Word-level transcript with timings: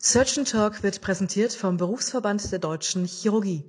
Surgeon 0.00 0.44
Talk 0.44 0.84
wird 0.84 1.00
präsentiert 1.00 1.52
vom 1.52 1.76
Berufsverband 1.76 2.52
der 2.52 2.60
Deutschen 2.60 3.04
Chirurgie. 3.04 3.64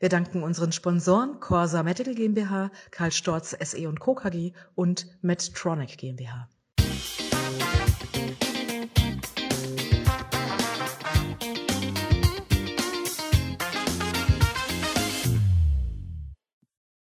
Wir 0.00 0.08
danken 0.08 0.42
unseren 0.42 0.72
Sponsoren 0.72 1.40
Corsa 1.40 1.82
Medical 1.82 2.14
GmbH, 2.14 2.70
Karl 2.90 3.12
Storz 3.12 3.54
SE 3.60 3.86
und 3.86 4.00
Co. 4.00 4.14
KG 4.14 4.54
und 4.74 5.06
Medtronic 5.20 5.98
GmbH. 5.98 6.48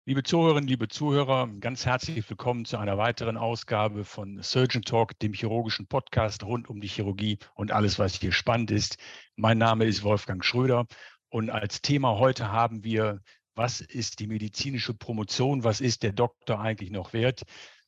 Liebe 0.07 0.23
Zuhörerinnen, 0.23 0.69
liebe 0.69 0.87
Zuhörer, 0.89 1.49
ganz 1.61 1.87
herzlich 1.87 2.29
willkommen 2.29 2.67
zu 2.67 2.77
einer 2.77 2.99
weiteren 2.99 3.39
Ausgabe 3.39 4.05
von 4.05 4.43
Surgeon 4.43 4.83
Talk, 4.83 5.19
dem 5.21 5.33
chirurgischen 5.33 5.87
Podcast 5.87 6.45
rund 6.45 6.69
um 6.69 6.83
die 6.83 6.89
Chirurgie 6.89 7.39
und 7.55 7.73
alles, 7.73 7.99
was 7.99 8.15
hier 8.15 8.31
spannend 8.31 8.71
ist. 8.71 8.99
Mein 9.35 9.57
Name 9.57 9.87
ist 9.87 10.03
Wolfgang 10.03 10.45
Schröder 10.45 10.85
und 11.31 11.49
als 11.49 11.81
Thema 11.81 12.19
heute 12.19 12.53
haben 12.53 12.85
wir, 12.85 13.23
was 13.55 13.81
ist 13.81 14.21
die 14.21 14.27
medizinische 14.27 14.93
Promotion, 14.93 15.65
was 15.65 15.81
ist 15.81 16.03
der 16.03 16.13
Doktor 16.13 16.61
eigentlich 16.61 16.91
noch 16.91 17.15
wert? 17.15 17.45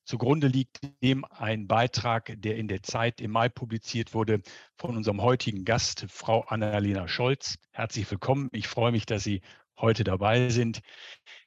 Zugrunde 0.07 0.47
liegt 0.47 0.81
dem 1.03 1.27
ein 1.27 1.67
Beitrag, 1.67 2.33
der 2.39 2.57
in 2.57 2.69
der 2.69 2.83
Zeit 2.83 3.21
im 3.21 3.33
Mai 3.33 3.51
publiziert 3.51 4.15
wurde 4.15 4.41
von 4.79 4.97
unserem 4.97 5.21
heutigen 5.21 5.67
Gast, 5.67 6.07
Frau 6.09 6.41
Annalena 6.45 7.09
Scholz. 7.09 7.59
Herzlich 7.73 8.11
willkommen. 8.11 8.49
Ich 8.53 8.69
freue 8.69 8.93
mich, 8.93 9.05
dass 9.05 9.23
Sie 9.23 9.43
heute 9.79 10.05
dabei 10.05 10.49
sind. 10.49 10.81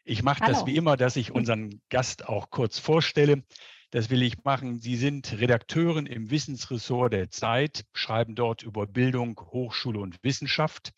Ich 0.04 0.24
mache 0.24 0.44
das 0.46 0.66
wie 0.66 0.76
immer, 0.76 0.98
dass 0.98 1.16
ich 1.16 1.32
unseren 1.32 1.82
Gast 1.90 2.28
auch 2.28 2.50
kurz 2.50 2.80
vorstelle. 2.80 3.44
Das 3.92 4.10
will 4.10 4.22
ich 4.22 4.44
machen. 4.44 4.80
Sie 4.80 4.96
sind 4.96 5.40
Redakteurin 5.40 6.05
im 6.05 6.30
Wissensressort 6.30 7.14
der 7.14 7.32
Zeit, 7.32 7.86
schreiben 7.94 8.36
dort 8.36 8.62
über 8.62 8.86
Bildung, 8.86 9.40
Hochschule 9.40 10.00
und 10.00 10.24
Wissenschaft. 10.24 10.92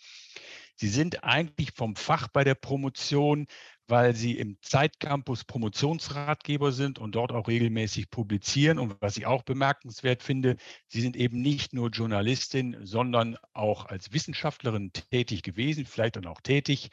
Sie 0.76 0.90
sind 0.90 1.24
eigentlich 1.24 1.72
vom 1.76 1.96
Fach 1.96 2.28
bei 2.28 2.44
der 2.44 2.56
Promotion, 2.56 3.48
weil 3.92 4.16
sie 4.16 4.38
im 4.38 4.58
Zeitcampus 4.62 5.44
Promotionsratgeber 5.44 6.72
sind 6.72 6.98
und 6.98 7.14
dort 7.14 7.34
auch 7.34 7.50
regelmäßig 7.50 8.10
publizieren. 8.10 8.80
Und 8.80 8.96
was 9.02 9.18
ich 9.18 9.26
auch 9.26 9.44
bemerkenswert 9.44 10.24
finde, 10.24 10.56
sie 10.88 11.02
sind 11.02 11.18
eben 11.18 11.42
nicht 11.42 11.74
nur 11.74 11.90
Journalistin, 11.90 12.78
sondern 12.84 13.38
auch 13.54 13.86
als 13.86 14.14
Wissenschaftlerin 14.14 14.94
tätig 14.94 15.44
gewesen, 15.44 15.86
vielleicht 15.86 16.16
dann 16.16 16.26
auch 16.26 16.40
tätig. 16.40 16.90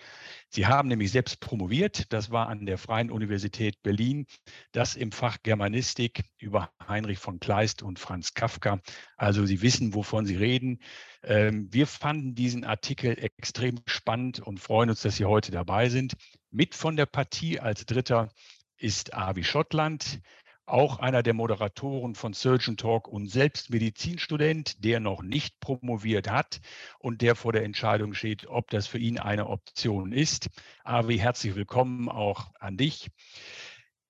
Sie 0.48 0.66
haben 0.66 0.88
nämlich 0.88 1.12
selbst 1.12 1.38
promoviert, 1.38 2.12
das 2.12 2.30
war 2.30 2.48
an 2.48 2.66
der 2.66 2.78
Freien 2.78 3.12
Universität 3.12 3.80
Berlin, 3.82 4.26
das 4.72 4.96
im 4.96 5.12
Fach 5.12 5.38
Germanistik 5.44 6.24
über 6.38 6.72
Heinrich 6.86 7.18
von 7.18 7.38
Kleist 7.38 7.82
und 7.82 8.00
Franz 8.00 8.34
Kafka. 8.34 8.80
Also 9.16 9.46
Sie 9.46 9.62
wissen, 9.62 9.94
wovon 9.94 10.26
Sie 10.26 10.36
reden. 10.36 10.80
Ähm, 11.22 11.68
wir 11.70 11.86
fanden 11.86 12.34
diesen 12.34 12.64
Artikel 12.64 13.16
extrem 13.18 13.78
spannend 13.86 14.40
und 14.40 14.58
freuen 14.58 14.90
uns, 14.90 15.02
dass 15.02 15.16
Sie 15.16 15.24
heute 15.24 15.52
dabei 15.52 15.88
sind. 15.90 16.14
Mit 16.50 16.74
von 16.74 16.96
der 16.96 17.04
Partie 17.04 17.60
als 17.60 17.84
Dritter 17.84 18.30
ist 18.78 19.12
Avi 19.12 19.44
Schottland, 19.44 20.22
auch 20.64 20.98
einer 20.98 21.22
der 21.22 21.34
Moderatoren 21.34 22.14
von 22.14 22.32
Surgeon 22.32 22.78
Talk 22.78 23.06
und 23.06 23.28
selbst 23.28 23.68
Medizinstudent, 23.68 24.82
der 24.82 24.98
noch 24.98 25.22
nicht 25.22 25.60
promoviert 25.60 26.30
hat 26.30 26.60
und 27.00 27.20
der 27.20 27.34
vor 27.34 27.52
der 27.52 27.64
Entscheidung 27.64 28.14
steht, 28.14 28.46
ob 28.46 28.70
das 28.70 28.86
für 28.86 28.98
ihn 28.98 29.18
eine 29.18 29.48
Option 29.48 30.10
ist. 30.10 30.48
Avi, 30.84 31.18
herzlich 31.18 31.54
willkommen 31.54 32.08
auch 32.08 32.50
an 32.58 32.78
dich. 32.78 33.10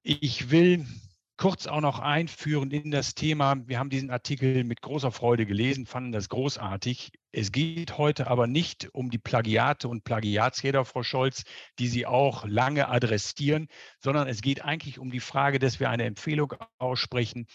Ich 0.03 0.53
will 0.53 0.87
kurz 1.39 1.69
auch 1.69 1.81
noch 1.81 2.01
einführen 2.01 2.73
in 2.73 2.91
das 2.91 3.15
Thema. 3.15 3.57
Wir 3.69 3.79
haben 3.79 3.91
diesen 3.91 4.11
Artikel 4.11 4.65
mit 4.65 4.83
großer 4.83 5.13
Freude 5.13 5.47
gelesen, 5.47 5.87
fanden 5.87 6.11
das 6.11 6.29
großartig. 6.29 7.13
Es 7.31 7.53
geht 7.53 7.97
heute 7.97 8.27
aber 8.27 8.49
nicht 8.49 8.93
um 8.93 9.09
die 9.09 9.19
Plagiate 9.19 9.87
und 9.87 10.03
Plagiatsräder, 10.03 10.85
Frau 10.85 11.05
Scholz, 11.05 11.45
die 11.79 11.87
Sie 11.87 12.07
auch 12.07 12.45
lange 12.45 12.89
adressieren, 12.89 13.69
sondern 14.01 14.27
es 14.27 14.43
geht 14.43 14.65
eigentlich 14.65 14.99
um 14.99 15.13
die 15.13 15.21
Frage, 15.21 15.61
dass 15.61 15.79
wir 15.79 15.91
eine 15.91 16.05
Empfehlung 16.05 16.55
aussprechen, 16.79 17.47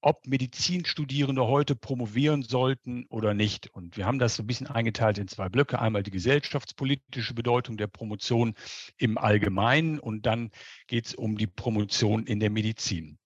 ob 0.00 0.26
Medizinstudierende 0.26 1.46
heute 1.46 1.76
promovieren 1.76 2.42
sollten 2.42 3.06
oder 3.10 3.34
nicht. 3.34 3.68
Und 3.68 3.96
wir 3.96 4.06
haben 4.06 4.18
das 4.18 4.34
so 4.34 4.42
ein 4.42 4.48
bisschen 4.48 4.66
eingeteilt 4.66 5.18
in 5.18 5.28
zwei 5.28 5.48
Blöcke. 5.48 5.78
Einmal 5.78 6.02
die 6.02 6.10
gesellschaftspolitische 6.10 7.34
Bedeutung 7.34 7.76
der 7.76 7.86
Promotion 7.86 8.54
im 8.96 9.18
Allgemeinen 9.18 10.00
und 10.00 10.26
dann 10.26 10.50
geht 10.88 11.06
es 11.06 11.14
um 11.14 11.38
die 11.38 11.46
Promotion 11.46 12.26
in 12.26 12.40
der 12.40 12.50
Medizin. 12.50 13.19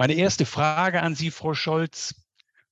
Meine 0.00 0.14
erste 0.14 0.46
Frage 0.46 1.02
an 1.02 1.14
Sie, 1.14 1.30
Frau 1.30 1.52
Scholz. 1.52 2.14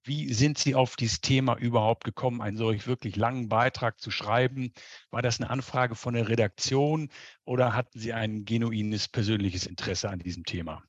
Wie 0.03 0.33
sind 0.33 0.57
Sie 0.57 0.75
auf 0.75 0.97
dieses 0.97 1.21
Thema 1.21 1.59
überhaupt 1.59 2.05
gekommen, 2.05 2.41
einen 2.41 2.57
solch 2.57 2.87
wirklich 2.87 3.17
langen 3.17 3.51
Beitrag 3.51 4.01
zu 4.01 4.11
schreiben? 4.11 4.73
War 5.11 5.21
das 5.21 5.39
eine 5.39 5.51
Anfrage 5.51 5.95
von 5.95 6.15
der 6.15 6.31
Redaktion 6.31 7.11
oder 7.45 7.75
hatten 7.75 7.99
Sie 7.99 8.15
ein 8.15 8.47
genuines 8.47 9.09
persönliches 9.09 9.67
Interesse 9.67 10.09
an 10.09 10.21
diesem 10.21 10.45
Thema? 10.45 10.83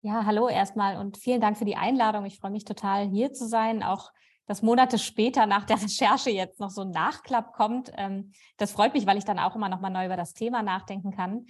Ja, 0.00 0.26
hallo 0.26 0.48
erstmal 0.48 0.96
und 0.96 1.18
vielen 1.18 1.40
Dank 1.40 1.56
für 1.56 1.64
die 1.64 1.76
Einladung. 1.76 2.24
Ich 2.24 2.40
freue 2.40 2.50
mich 2.50 2.64
total, 2.64 3.08
hier 3.08 3.32
zu 3.32 3.46
sein. 3.46 3.84
Auch 3.84 4.10
dass 4.46 4.62
Monate 4.62 4.98
später 4.98 5.46
nach 5.46 5.66
der 5.66 5.80
Recherche 5.80 6.30
jetzt 6.30 6.58
noch 6.58 6.70
so 6.70 6.80
ein 6.80 6.90
Nachklapp 6.90 7.52
kommt. 7.52 7.92
Ähm, 7.96 8.32
das 8.56 8.72
freut 8.72 8.92
mich, 8.92 9.06
weil 9.06 9.18
ich 9.18 9.24
dann 9.24 9.38
auch 9.38 9.54
immer 9.54 9.68
noch 9.68 9.78
mal 9.78 9.90
neu 9.90 10.06
über 10.06 10.16
das 10.16 10.34
Thema 10.34 10.64
nachdenken 10.64 11.12
kann. 11.12 11.46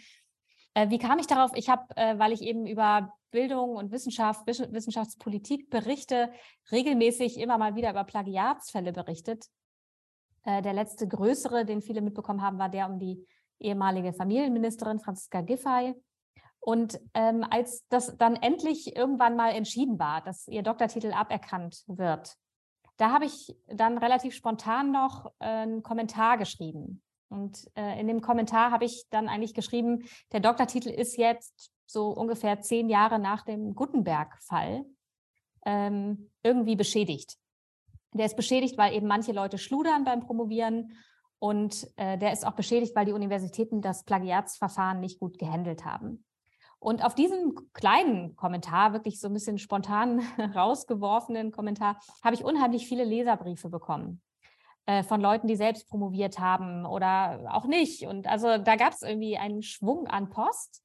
Äh, 0.75 0.91
wie 0.91 0.98
kam 0.98 1.19
ich 1.19 1.27
darauf? 1.27 1.53
Ich 1.54 1.71
habe, 1.71 1.84
äh, 1.97 2.19
weil 2.19 2.32
ich 2.32 2.43
eben 2.43 2.66
über 2.66 3.15
Bildung 3.31 3.77
und 3.77 3.91
Wissenschaft, 3.91 4.47
Wissenschaftspolitik 4.47 5.71
berichte, 5.71 6.33
regelmäßig 6.71 7.39
immer 7.39 7.59
mal 7.59 7.75
wieder 7.75 7.91
über 7.91 8.05
Plagiatsfälle 8.05 8.93
berichtet. 8.93 9.47
Äh, 10.44 10.62
der 10.62 10.72
letzte 10.72 11.06
größere, 11.06 11.65
den 11.65 11.83
viele 11.83 12.00
mitbekommen 12.00 12.43
haben, 12.43 12.59
war 12.59 12.69
der 12.69 12.89
um 12.89 12.99
die 12.99 13.27
ehemalige 13.61 14.12
Familienministerin 14.12 15.00
Franziska 15.00 15.41
Giffey. 15.43 15.94
Und 16.61 17.00
ähm, 17.15 17.47
als 17.49 17.87
das 17.89 18.16
dann 18.16 18.37
endlich 18.37 18.97
irgendwann 18.97 19.37
mal 19.37 19.50
entschieden 19.50 19.99
war, 19.99 20.22
dass 20.22 20.49
ihr 20.49 20.62
Doktortitel 20.62 21.12
aberkannt 21.12 21.84
wird, 21.87 22.34
da 22.97 23.12
habe 23.12 23.27
ich 23.27 23.56
dann 23.69 23.97
relativ 23.97 24.34
spontan 24.34 24.91
noch 24.91 25.27
äh, 25.39 25.47
einen 25.47 25.83
Kommentar 25.83 26.37
geschrieben. 26.37 27.03
Und 27.28 27.71
äh, 27.77 28.00
in 28.00 28.06
dem 28.06 28.21
Kommentar 28.21 28.71
habe 28.71 28.84
ich 28.84 29.06
dann 29.11 29.28
eigentlich 29.28 29.55
geschrieben, 29.55 30.05
der 30.33 30.41
Doktortitel 30.41 30.89
ist 30.89 31.16
jetzt 31.16 31.72
so 31.87 32.09
ungefähr 32.09 32.61
zehn 32.61 32.89
Jahre 32.89 33.19
nach 33.19 33.43
dem 33.43 33.75
Gutenberg-Fall 33.75 34.84
ähm, 35.66 36.31
irgendwie 36.43 36.77
beschädigt. 36.77 37.37
Der 38.15 38.27
ist 38.27 38.37
beschädigt, 38.37 38.78
weil 38.78 38.94
eben 38.94 39.06
manche 39.06 39.33
Leute 39.33 39.59
schludern 39.59 40.05
beim 40.05 40.21
Promovieren 40.21 40.93
und 41.39 41.87
äh, 41.97 42.19
der 42.19 42.33
ist 42.33 42.47
auch 42.47 42.55
beschädigt, 42.55 42.97
weil 42.97 43.05
die 43.05 43.12
Universitäten 43.12 43.81
das 43.81 44.05
Plagiatsverfahren 44.05 45.00
nicht 45.00 45.21
gut 45.21 45.39
gehandelt 45.39 45.84
haben. 45.84 46.25
Und 46.81 47.05
auf 47.05 47.15
diesen 47.15 47.55
kleinen 47.72 48.37
Kommentar, 48.37 48.93
wirklich 48.93 49.21
so 49.21 49.27
ein 49.27 49.34
bisschen 49.34 49.59
spontan 49.59 50.21
rausgeworfenen 50.55 51.53
Kommentar, 51.53 52.00
habe 52.22 52.34
ich 52.34 52.45
unheimlich 52.45 52.87
viele 52.87 53.05
Leserbriefe 53.05 53.69
bekommen. 53.69 54.22
Äh, 54.88 55.03
von 55.03 55.21
Leuten, 55.21 55.49
die 55.49 55.56
selbst 55.56 55.87
promoviert 55.91 56.38
haben 56.38 56.87
oder 56.87 57.50
auch 57.53 57.66
nicht. 57.66 58.06
Und 58.06 58.26
also 58.26 58.56
da 58.56 58.76
gab 58.76 58.94
es 58.94 59.03
irgendwie 59.03 59.37
einen 59.37 59.60
Schwung 59.60 60.06
an 60.06 60.31
Post. 60.31 60.82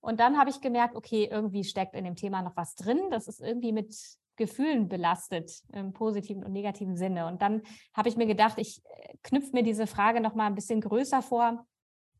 Und 0.00 0.18
dann 0.18 0.36
habe 0.36 0.50
ich 0.50 0.60
gemerkt, 0.60 0.96
okay, 0.96 1.28
irgendwie 1.30 1.62
steckt 1.62 1.94
in 1.94 2.02
dem 2.02 2.16
Thema 2.16 2.42
noch 2.42 2.56
was 2.56 2.74
drin. 2.74 2.98
Das 3.12 3.28
ist 3.28 3.40
irgendwie 3.40 3.70
mit 3.70 3.94
Gefühlen 4.34 4.88
belastet, 4.88 5.62
im 5.72 5.92
positiven 5.92 6.42
und 6.42 6.52
negativen 6.52 6.96
Sinne. 6.96 7.28
Und 7.28 7.42
dann 7.42 7.62
habe 7.96 8.08
ich 8.08 8.16
mir 8.16 8.26
gedacht, 8.26 8.58
ich 8.58 8.82
äh, 8.86 9.14
knüpfe 9.22 9.52
mir 9.52 9.62
diese 9.62 9.86
Frage 9.86 10.20
noch 10.20 10.34
mal 10.34 10.46
ein 10.46 10.56
bisschen 10.56 10.80
größer 10.80 11.22
vor, 11.22 11.64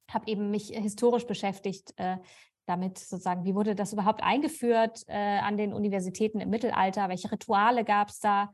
habe 0.08 0.28
eben 0.28 0.52
mich 0.52 0.68
historisch 0.68 1.26
beschäftigt 1.26 1.94
äh, 1.96 2.18
damit 2.66 2.96
sozusagen, 2.98 3.44
wie 3.44 3.56
wurde 3.56 3.74
das 3.74 3.92
überhaupt 3.92 4.22
eingeführt 4.22 5.02
äh, 5.08 5.38
an 5.38 5.56
den 5.56 5.72
Universitäten 5.72 6.38
im 6.38 6.50
Mittelalter, 6.50 7.08
welche 7.08 7.32
Rituale 7.32 7.82
gab 7.84 8.10
es 8.10 8.20
da, 8.20 8.52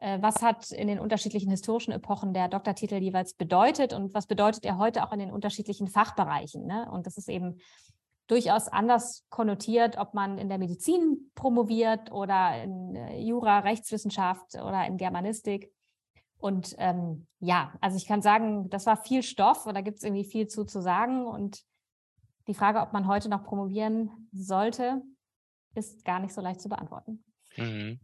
was 0.00 0.42
hat 0.42 0.70
in 0.70 0.86
den 0.88 1.00
unterschiedlichen 1.00 1.50
historischen 1.50 1.92
Epochen 1.92 2.32
der 2.32 2.48
Doktortitel 2.48 2.96
jeweils 2.96 3.34
bedeutet 3.34 3.92
und 3.92 4.14
was 4.14 4.26
bedeutet 4.26 4.64
er 4.64 4.78
heute 4.78 5.04
auch 5.04 5.12
in 5.12 5.18
den 5.18 5.32
unterschiedlichen 5.32 5.88
Fachbereichen. 5.88 6.66
Ne? 6.66 6.88
Und 6.90 7.06
das 7.06 7.16
ist 7.16 7.28
eben 7.28 7.58
durchaus 8.28 8.68
anders 8.68 9.24
konnotiert, 9.30 9.96
ob 9.96 10.14
man 10.14 10.38
in 10.38 10.48
der 10.48 10.58
Medizin 10.58 11.30
promoviert 11.34 12.12
oder 12.12 12.62
in 12.62 12.94
äh, 12.94 13.18
Jura, 13.20 13.60
Rechtswissenschaft 13.60 14.54
oder 14.54 14.86
in 14.86 14.98
Germanistik. 14.98 15.72
Und 16.38 16.76
ähm, 16.78 17.26
ja, 17.40 17.72
also 17.80 17.96
ich 17.96 18.06
kann 18.06 18.22
sagen, 18.22 18.70
das 18.70 18.86
war 18.86 18.96
viel 18.96 19.22
Stoff 19.22 19.66
und 19.66 19.74
da 19.74 19.80
gibt 19.80 19.96
es 19.98 20.04
irgendwie 20.04 20.24
viel 20.24 20.46
zu 20.46 20.64
zu 20.64 20.80
sagen. 20.80 21.26
Und 21.26 21.64
die 22.46 22.54
Frage, 22.54 22.80
ob 22.80 22.92
man 22.92 23.08
heute 23.08 23.28
noch 23.28 23.44
promovieren 23.44 24.28
sollte, 24.32 25.02
ist 25.74 26.04
gar 26.04 26.20
nicht 26.20 26.32
so 26.32 26.40
leicht 26.40 26.60
zu 26.60 26.68
beantworten. 26.68 27.24
Mhm. 27.56 27.98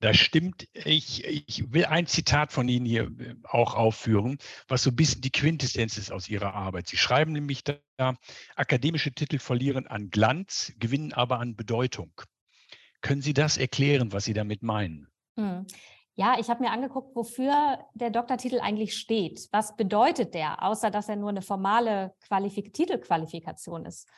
Das 0.00 0.16
stimmt. 0.16 0.68
Ich, 0.74 1.24
ich 1.24 1.72
will 1.72 1.84
ein 1.86 2.06
Zitat 2.06 2.52
von 2.52 2.68
Ihnen 2.68 2.86
hier 2.86 3.10
äh, 3.18 3.34
auch 3.42 3.74
aufführen, 3.74 4.38
was 4.68 4.84
so 4.84 4.90
ein 4.90 4.96
bisschen 4.96 5.22
die 5.22 5.32
Quintessenz 5.32 5.98
ist 5.98 6.12
aus 6.12 6.28
Ihrer 6.28 6.54
Arbeit. 6.54 6.86
Sie 6.86 6.96
schreiben 6.96 7.32
nämlich 7.32 7.64
da, 7.64 8.16
akademische 8.54 9.12
Titel 9.12 9.38
verlieren 9.38 9.88
an 9.88 10.10
Glanz, 10.10 10.72
gewinnen 10.78 11.12
aber 11.12 11.40
an 11.40 11.56
Bedeutung. 11.56 12.12
Können 13.00 13.22
Sie 13.22 13.34
das 13.34 13.56
erklären, 13.56 14.12
was 14.12 14.24
Sie 14.24 14.34
damit 14.34 14.62
meinen? 14.62 15.08
Hm. 15.36 15.66
Ja, 16.14 16.36
ich 16.38 16.48
habe 16.48 16.64
mir 16.64 16.72
angeguckt, 16.72 17.14
wofür 17.14 17.78
der 17.94 18.10
Doktortitel 18.10 18.58
eigentlich 18.58 18.96
steht. 18.96 19.48
Was 19.52 19.76
bedeutet 19.76 20.34
der, 20.34 20.62
außer 20.64 20.90
dass 20.90 21.08
er 21.08 21.14
nur 21.14 21.28
eine 21.28 21.42
formale 21.42 22.12
Qualifik 22.26 22.72
Titelqualifikation 22.72 23.84
ist? 23.84 24.08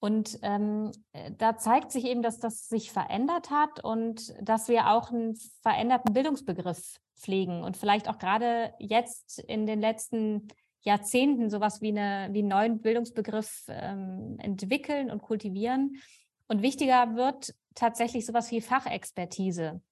Und 0.00 0.38
ähm, 0.42 0.92
äh, 1.12 1.32
da 1.36 1.56
zeigt 1.56 1.90
sich 1.90 2.04
eben, 2.04 2.22
dass 2.22 2.38
das 2.38 2.68
sich 2.68 2.92
verändert 2.92 3.50
hat 3.50 3.82
und 3.82 4.34
dass 4.40 4.68
wir 4.68 4.90
auch 4.90 5.10
einen 5.10 5.36
veränderten 5.62 6.12
Bildungsbegriff 6.12 7.00
pflegen 7.16 7.64
und 7.64 7.76
vielleicht 7.76 8.08
auch 8.08 8.18
gerade 8.18 8.74
jetzt 8.78 9.40
in 9.40 9.66
den 9.66 9.80
letzten 9.80 10.48
Jahrzehnten 10.82 11.50
sowas 11.50 11.82
wie, 11.82 11.88
eine, 11.88 12.32
wie 12.32 12.38
einen 12.38 12.48
neuen 12.48 12.80
Bildungsbegriff 12.80 13.64
ähm, 13.68 14.36
entwickeln 14.38 15.10
und 15.10 15.22
kultivieren. 15.22 16.00
Und 16.46 16.62
wichtiger 16.62 17.16
wird 17.16 17.54
tatsächlich 17.74 18.24
sowas 18.24 18.50
wie 18.52 18.60
Fachexpertise. 18.60 19.82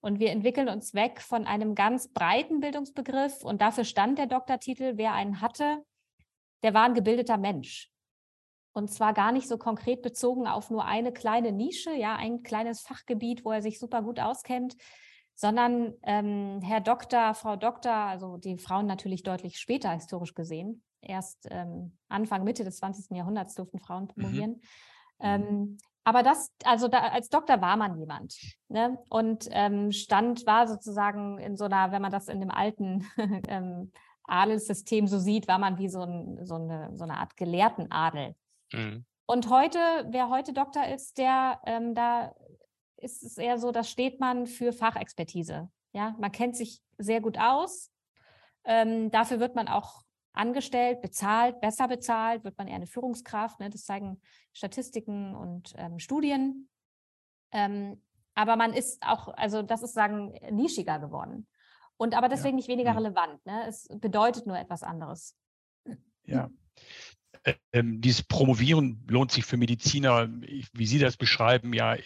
Und 0.00 0.20
wir 0.20 0.30
entwickeln 0.30 0.68
uns 0.68 0.94
weg 0.94 1.20
von 1.20 1.44
einem 1.44 1.74
ganz 1.74 2.12
breiten 2.12 2.60
Bildungsbegriff 2.60 3.44
und 3.44 3.60
dafür 3.60 3.84
stand 3.84 4.18
der 4.18 4.26
Doktortitel, 4.26 4.92
wer 4.94 5.12
einen 5.12 5.40
hatte, 5.40 5.82
der 6.62 6.72
war 6.72 6.84
ein 6.84 6.94
gebildeter 6.94 7.36
Mensch. 7.36 7.90
Und 8.72 8.90
zwar 8.90 9.12
gar 9.12 9.32
nicht 9.32 9.48
so 9.48 9.58
konkret 9.58 10.02
bezogen 10.02 10.46
auf 10.46 10.70
nur 10.70 10.84
eine 10.84 11.12
kleine 11.12 11.52
Nische, 11.52 11.92
ja, 11.92 12.16
ein 12.16 12.42
kleines 12.42 12.80
Fachgebiet, 12.80 13.44
wo 13.44 13.50
er 13.50 13.62
sich 13.62 13.78
super 13.78 14.02
gut 14.02 14.20
auskennt, 14.20 14.76
sondern 15.34 15.94
ähm, 16.02 16.60
Herr 16.62 16.80
Doktor, 16.80 17.34
Frau 17.34 17.56
Doktor, 17.56 17.94
also 17.94 18.36
die 18.36 18.58
Frauen 18.58 18.86
natürlich 18.86 19.22
deutlich 19.22 19.58
später 19.58 19.90
historisch 19.90 20.34
gesehen. 20.34 20.82
Erst 21.00 21.46
ähm, 21.50 21.96
Anfang, 22.08 22.44
Mitte 22.44 22.64
des 22.64 22.78
20. 22.78 23.16
Jahrhunderts 23.16 23.54
durften 23.54 23.78
Frauen 23.78 24.04
mhm. 24.04 24.08
promovieren. 24.08 24.50
Mhm. 24.50 24.60
Ähm, 25.20 25.78
aber 26.08 26.22
das, 26.22 26.50
also 26.64 26.88
da, 26.88 27.00
als 27.00 27.28
Doktor 27.28 27.60
war 27.60 27.76
man 27.76 27.98
jemand. 27.98 28.34
Ne? 28.68 28.98
Und 29.10 29.46
ähm, 29.50 29.92
stand 29.92 30.46
war 30.46 30.66
sozusagen 30.66 31.38
in 31.38 31.56
so 31.56 31.66
einer, 31.66 31.92
wenn 31.92 32.00
man 32.00 32.10
das 32.10 32.28
in 32.28 32.40
dem 32.40 32.50
alten 32.50 33.06
ähm, 33.48 33.92
Adelssystem 34.24 35.06
so 35.06 35.18
sieht, 35.18 35.48
war 35.48 35.58
man 35.58 35.78
wie 35.78 35.88
so, 35.88 36.00
ein, 36.00 36.46
so, 36.46 36.54
eine, 36.54 36.90
so 36.94 37.04
eine 37.04 37.18
Art 37.18 37.36
Gelehrtenadel. 37.36 38.34
Mhm. 38.72 39.04
Und 39.26 39.50
heute, 39.50 39.78
wer 40.08 40.30
heute 40.30 40.52
Doktor 40.52 40.86
ist, 40.86 41.18
der, 41.18 41.60
ähm, 41.66 41.94
da 41.94 42.34
ist 42.96 43.22
es 43.22 43.36
eher 43.36 43.58
so, 43.58 43.72
da 43.72 43.84
steht 43.84 44.20
man 44.20 44.46
für 44.46 44.72
Fachexpertise. 44.72 45.70
Ja, 45.92 46.16
man 46.18 46.32
kennt 46.32 46.56
sich 46.56 46.80
sehr 46.96 47.20
gut 47.20 47.38
aus. 47.38 47.90
Ähm, 48.64 49.10
dafür 49.10 49.38
wird 49.38 49.54
man 49.54 49.68
auch 49.68 50.02
angestellt, 50.32 51.02
bezahlt, 51.02 51.60
besser 51.60 51.88
bezahlt, 51.88 52.44
wird 52.44 52.56
man 52.58 52.68
eher 52.68 52.76
eine 52.76 52.86
Führungskraft. 52.86 53.60
Ne? 53.60 53.70
Das 53.70 53.84
zeigen 53.84 54.20
Statistiken 54.52 55.34
und 55.34 55.74
ähm, 55.76 55.98
Studien. 55.98 56.68
Ähm, 57.52 58.02
aber 58.34 58.56
man 58.56 58.72
ist 58.72 59.02
auch, 59.02 59.28
also 59.28 59.62
das 59.62 59.82
ist 59.82 59.94
sagen, 59.94 60.32
nischiger 60.50 60.98
geworden. 60.98 61.48
Und 61.96 62.16
aber 62.16 62.28
deswegen 62.28 62.56
ja. 62.56 62.56
nicht 62.56 62.68
weniger 62.68 62.92
mhm. 62.92 62.98
relevant. 62.98 63.44
Ne? 63.46 63.66
Es 63.66 63.88
bedeutet 63.90 64.46
nur 64.46 64.58
etwas 64.58 64.82
anderes. 64.82 65.36
Ja 66.24 66.50
ähm, 67.72 68.00
dieses 68.00 68.22
Promovieren 68.22 69.04
lohnt 69.08 69.32
sich 69.32 69.44
für 69.44 69.56
Mediziner, 69.56 70.28
wie 70.72 70.86
Sie 70.86 70.98
das 70.98 71.16
beschreiben, 71.16 71.72
ja 71.72 71.96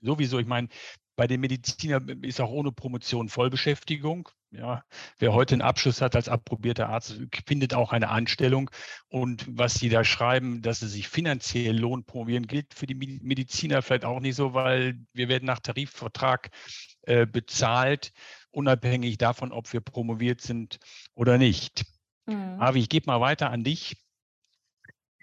sowieso. 0.00 0.38
Ich 0.38 0.46
meine, 0.46 0.68
bei 1.16 1.26
den 1.26 1.40
Medizinern 1.40 2.08
ist 2.22 2.40
auch 2.40 2.50
ohne 2.50 2.72
Promotion 2.72 3.28
Vollbeschäftigung. 3.28 4.28
Ja, 4.50 4.84
wer 5.18 5.32
heute 5.32 5.54
einen 5.54 5.62
Abschluss 5.62 6.02
hat 6.02 6.14
als 6.14 6.28
approbierter 6.28 6.90
Arzt, 6.90 7.18
findet 7.46 7.72
auch 7.72 7.92
eine 7.92 8.10
Anstellung. 8.10 8.70
Und 9.08 9.46
was 9.48 9.74
Sie 9.74 9.88
da 9.88 10.04
schreiben, 10.04 10.60
dass 10.60 10.82
es 10.82 10.92
sich 10.92 11.08
finanziell 11.08 11.78
lohnt, 11.78 12.06
promovieren, 12.06 12.46
gilt 12.46 12.74
für 12.74 12.86
die 12.86 12.94
Mediziner 12.94 13.80
vielleicht 13.80 14.04
auch 14.04 14.20
nicht 14.20 14.34
so, 14.34 14.52
weil 14.52 14.98
wir 15.14 15.28
werden 15.28 15.46
nach 15.46 15.60
Tarifvertrag 15.60 16.50
äh, 17.02 17.24
bezahlt, 17.26 18.12
unabhängig 18.50 19.16
davon, 19.16 19.52
ob 19.52 19.72
wir 19.72 19.80
promoviert 19.80 20.42
sind 20.42 20.78
oder 21.14 21.38
nicht. 21.38 21.84
Mhm. 22.26 22.60
Avi, 22.60 22.80
ich 22.80 22.88
gebe 22.90 23.06
mal 23.06 23.20
weiter 23.20 23.50
an 23.50 23.64
dich. 23.64 23.96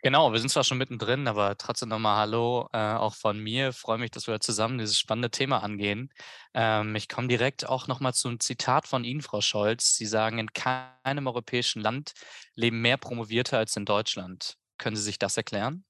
Genau, 0.01 0.31
wir 0.31 0.39
sind 0.39 0.49
zwar 0.49 0.63
schon 0.63 0.77
mittendrin, 0.77 1.27
aber 1.27 1.57
trotzdem 1.57 1.89
nochmal 1.89 2.17
Hallo, 2.17 2.69
äh, 2.71 2.77
auch 2.77 3.15
von 3.15 3.39
mir. 3.39 3.73
Freue 3.73 3.97
mich, 3.97 4.11
dass 4.11 4.27
wir 4.27 4.39
zusammen 4.39 4.77
dieses 4.77 4.97
spannende 4.97 5.29
Thema 5.29 5.61
angehen. 5.63 6.13
Ähm, 6.53 6.95
ich 6.95 7.09
komme 7.09 7.27
direkt 7.27 7.67
auch 7.67 7.87
nochmal 7.87 8.13
zum 8.13 8.39
Zitat 8.39 8.87
von 8.87 9.03
Ihnen, 9.03 9.21
Frau 9.21 9.41
Scholz. 9.41 9.95
Sie 9.95 10.05
sagen, 10.05 10.37
in 10.37 10.53
keinem 10.53 11.27
europäischen 11.27 11.81
Land 11.81 12.13
leben 12.55 12.81
mehr 12.81 12.97
Promovierte 12.97 13.57
als 13.57 13.75
in 13.75 13.85
Deutschland. 13.85 14.55
Können 14.77 14.95
Sie 14.95 15.03
sich 15.03 15.19
das 15.19 15.35
erklären? 15.35 15.83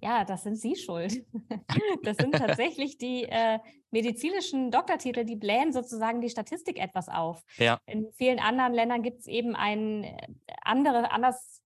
Ja, 0.00 0.24
das 0.24 0.44
sind 0.44 0.56
Sie 0.56 0.76
schuld. 0.76 1.24
Das 2.04 2.16
sind 2.16 2.32
tatsächlich 2.36 2.98
die 2.98 3.24
äh, 3.24 3.58
medizinischen 3.90 4.70
Doktortitel, 4.70 5.24
die 5.24 5.36
blähen 5.36 5.72
sozusagen 5.72 6.20
die 6.20 6.30
Statistik 6.30 6.78
etwas 6.78 7.08
auf. 7.08 7.42
Ja. 7.56 7.80
In 7.86 8.10
vielen 8.12 8.38
anderen 8.38 8.72
Ländern 8.72 9.02
gibt 9.02 9.20
es 9.20 9.26
eben 9.26 9.56
ein 9.56 10.04
äh, 10.04 10.16
andere, 10.62 11.10
anders 11.10 11.62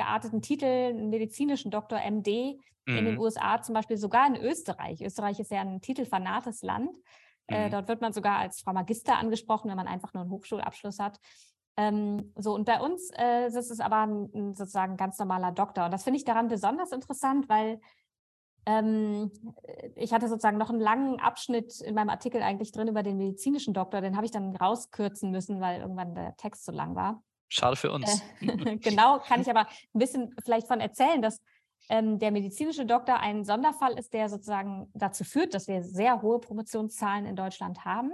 gearteten 0.00 0.40
Titel, 0.40 0.64
einen 0.64 1.10
medizinischen 1.10 1.70
Doktor 1.70 1.98
MD 1.98 2.58
mhm. 2.86 2.96
in 2.96 3.04
den 3.04 3.14
mhm. 3.14 3.20
USA, 3.20 3.60
zum 3.60 3.74
Beispiel 3.74 3.98
sogar 3.98 4.26
in 4.26 4.36
Österreich. 4.36 5.02
Österreich 5.02 5.38
ist 5.40 5.50
ja 5.50 5.60
ein 5.60 5.80
titelfanates 5.80 6.62
Land. 6.62 6.96
Äh, 7.46 7.58
mhm. 7.58 7.66
Äh, 7.66 7.70
dort 7.70 7.88
wird 7.88 8.00
man 8.00 8.12
sogar 8.12 8.38
als 8.38 8.60
Frau 8.60 8.72
Magister 8.72 9.18
angesprochen, 9.18 9.68
wenn 9.68 9.76
man 9.76 9.86
einfach 9.86 10.14
nur 10.14 10.22
einen 10.22 10.30
Hochschulabschluss 10.30 10.98
hat. 10.98 11.18
Ähm, 11.76 12.32
so, 12.36 12.54
und 12.54 12.64
bei 12.64 12.80
uns 12.80 13.10
äh, 13.16 13.46
ist 13.46 13.70
es 13.70 13.80
aber 13.80 14.06
ein, 14.06 14.30
ein 14.34 14.54
sozusagen 14.54 14.96
ganz 14.96 15.18
normaler 15.18 15.52
Doktor. 15.52 15.84
Und 15.84 15.92
das 15.92 16.04
finde 16.04 16.18
ich 16.18 16.24
daran 16.24 16.48
besonders 16.48 16.92
interessant, 16.92 17.48
weil 17.48 17.80
ähm, 18.66 19.30
ich 19.96 20.12
hatte 20.12 20.28
sozusagen 20.28 20.58
noch 20.58 20.70
einen 20.70 20.80
langen 20.80 21.20
Abschnitt 21.20 21.80
in 21.80 21.94
meinem 21.94 22.10
Artikel 22.10 22.42
eigentlich 22.42 22.72
drin 22.72 22.88
über 22.88 23.02
den 23.02 23.16
medizinischen 23.18 23.74
Doktor. 23.74 24.00
Den 24.00 24.16
habe 24.16 24.26
ich 24.26 24.32
dann 24.32 24.56
rauskürzen 24.56 25.30
müssen, 25.30 25.60
weil 25.60 25.80
irgendwann 25.80 26.14
der 26.14 26.36
Text 26.36 26.64
zu 26.64 26.72
lang 26.72 26.94
war. 26.94 27.22
Schade 27.50 27.76
für 27.76 27.92
uns. 27.92 28.22
Genau, 28.80 29.18
kann 29.18 29.42
ich 29.42 29.50
aber 29.50 29.66
ein 29.66 29.98
bisschen 29.98 30.34
vielleicht 30.42 30.68
von 30.68 30.80
erzählen, 30.80 31.20
dass 31.20 31.42
ähm, 31.88 32.18
der 32.18 32.30
medizinische 32.30 32.86
Doktor 32.86 33.18
ein 33.18 33.44
Sonderfall 33.44 33.98
ist, 33.98 34.14
der 34.14 34.28
sozusagen 34.28 34.88
dazu 34.94 35.24
führt, 35.24 35.52
dass 35.52 35.66
wir 35.66 35.82
sehr 35.82 36.22
hohe 36.22 36.38
Promotionszahlen 36.38 37.26
in 37.26 37.36
Deutschland 37.36 37.84
haben. 37.84 38.12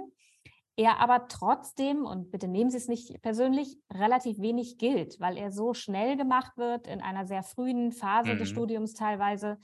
Er 0.75 0.99
aber 0.99 1.27
trotzdem, 1.27 2.05
und 2.05 2.31
bitte 2.31 2.47
nehmen 2.47 2.69
Sie 2.69 2.77
es 2.77 2.87
nicht 2.87 3.21
persönlich, 3.21 3.77
relativ 3.91 4.39
wenig 4.39 4.77
gilt, 4.77 5.19
weil 5.19 5.37
er 5.37 5.51
so 5.51 5.73
schnell 5.73 6.17
gemacht 6.17 6.57
wird 6.57 6.87
in 6.87 7.01
einer 7.01 7.25
sehr 7.25 7.43
frühen 7.43 7.91
Phase 7.91 8.33
mhm. 8.33 8.37
des 8.39 8.49
Studiums 8.49 8.93
teilweise. 8.93 9.59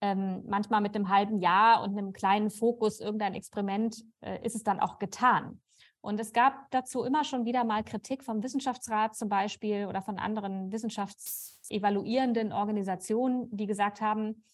Ähm, 0.00 0.42
manchmal 0.46 0.82
mit 0.82 0.94
einem 0.94 1.08
halben 1.08 1.40
Jahr 1.40 1.82
und 1.82 1.96
einem 1.96 2.12
kleinen 2.12 2.50
Fokus, 2.50 3.00
irgendein 3.00 3.34
Experiment, 3.34 4.04
äh, 4.20 4.44
ist 4.44 4.54
es 4.54 4.62
dann 4.62 4.78
auch 4.78 4.98
getan. 4.98 5.60
Und 6.00 6.20
es 6.20 6.32
gab 6.32 6.70
dazu 6.70 7.02
immer 7.02 7.24
schon 7.24 7.44
wieder 7.44 7.64
mal 7.64 7.82
Kritik 7.82 8.22
vom 8.22 8.42
Wissenschaftsrat 8.42 9.16
zum 9.16 9.28
Beispiel 9.28 9.86
oder 9.86 10.02
von 10.02 10.18
anderen 10.18 10.70
wissenschaftsevaluierenden 10.70 12.52
Organisationen, 12.52 13.48
die 13.56 13.66
gesagt 13.66 14.00
haben, 14.00 14.44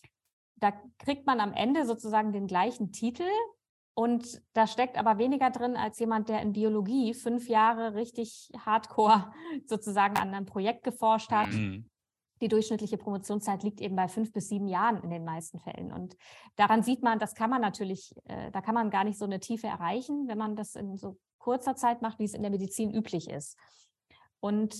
da 0.56 0.72
kriegt 0.98 1.26
man 1.26 1.40
am 1.40 1.52
Ende 1.52 1.84
sozusagen 1.84 2.32
den 2.32 2.46
gleichen 2.46 2.92
Titel 2.92 3.28
und 3.94 4.40
da 4.54 4.66
steckt 4.66 4.96
aber 4.96 5.18
weniger 5.18 5.50
drin 5.50 5.76
als 5.76 5.98
jemand, 5.98 6.28
der 6.28 6.40
in 6.40 6.52
Biologie 6.52 7.12
fünf 7.12 7.48
Jahre 7.48 7.94
richtig 7.94 8.50
hardcore 8.58 9.32
sozusagen 9.66 10.16
an 10.16 10.32
einem 10.32 10.46
Projekt 10.46 10.84
geforscht 10.84 11.30
hat. 11.30 11.50
Mhm. 11.52 11.84
Die 12.42 12.48
durchschnittliche 12.48 12.98
Promotionszeit 12.98 13.62
liegt 13.62 13.80
eben 13.80 13.94
bei 13.94 14.08
fünf 14.08 14.32
bis 14.32 14.48
sieben 14.48 14.66
Jahren 14.66 15.00
in 15.02 15.10
den 15.10 15.24
meisten 15.24 15.60
Fällen. 15.60 15.92
Und 15.92 16.16
daran 16.56 16.82
sieht 16.82 17.02
man, 17.02 17.20
das 17.20 17.34
kann 17.34 17.48
man 17.48 17.60
natürlich, 17.60 18.14
äh, 18.24 18.50
da 18.50 18.60
kann 18.60 18.74
man 18.74 18.90
gar 18.90 19.04
nicht 19.04 19.16
so 19.18 19.24
eine 19.24 19.38
Tiefe 19.38 19.68
erreichen, 19.68 20.26
wenn 20.26 20.38
man 20.38 20.56
das 20.56 20.74
in 20.74 20.96
so 20.96 21.16
kurzer 21.38 21.76
Zeit 21.76 22.02
macht, 22.02 22.18
wie 22.18 22.24
es 22.24 22.34
in 22.34 22.42
der 22.42 22.50
Medizin 22.50 22.92
üblich 22.92 23.30
ist. 23.30 23.56
Und 24.40 24.74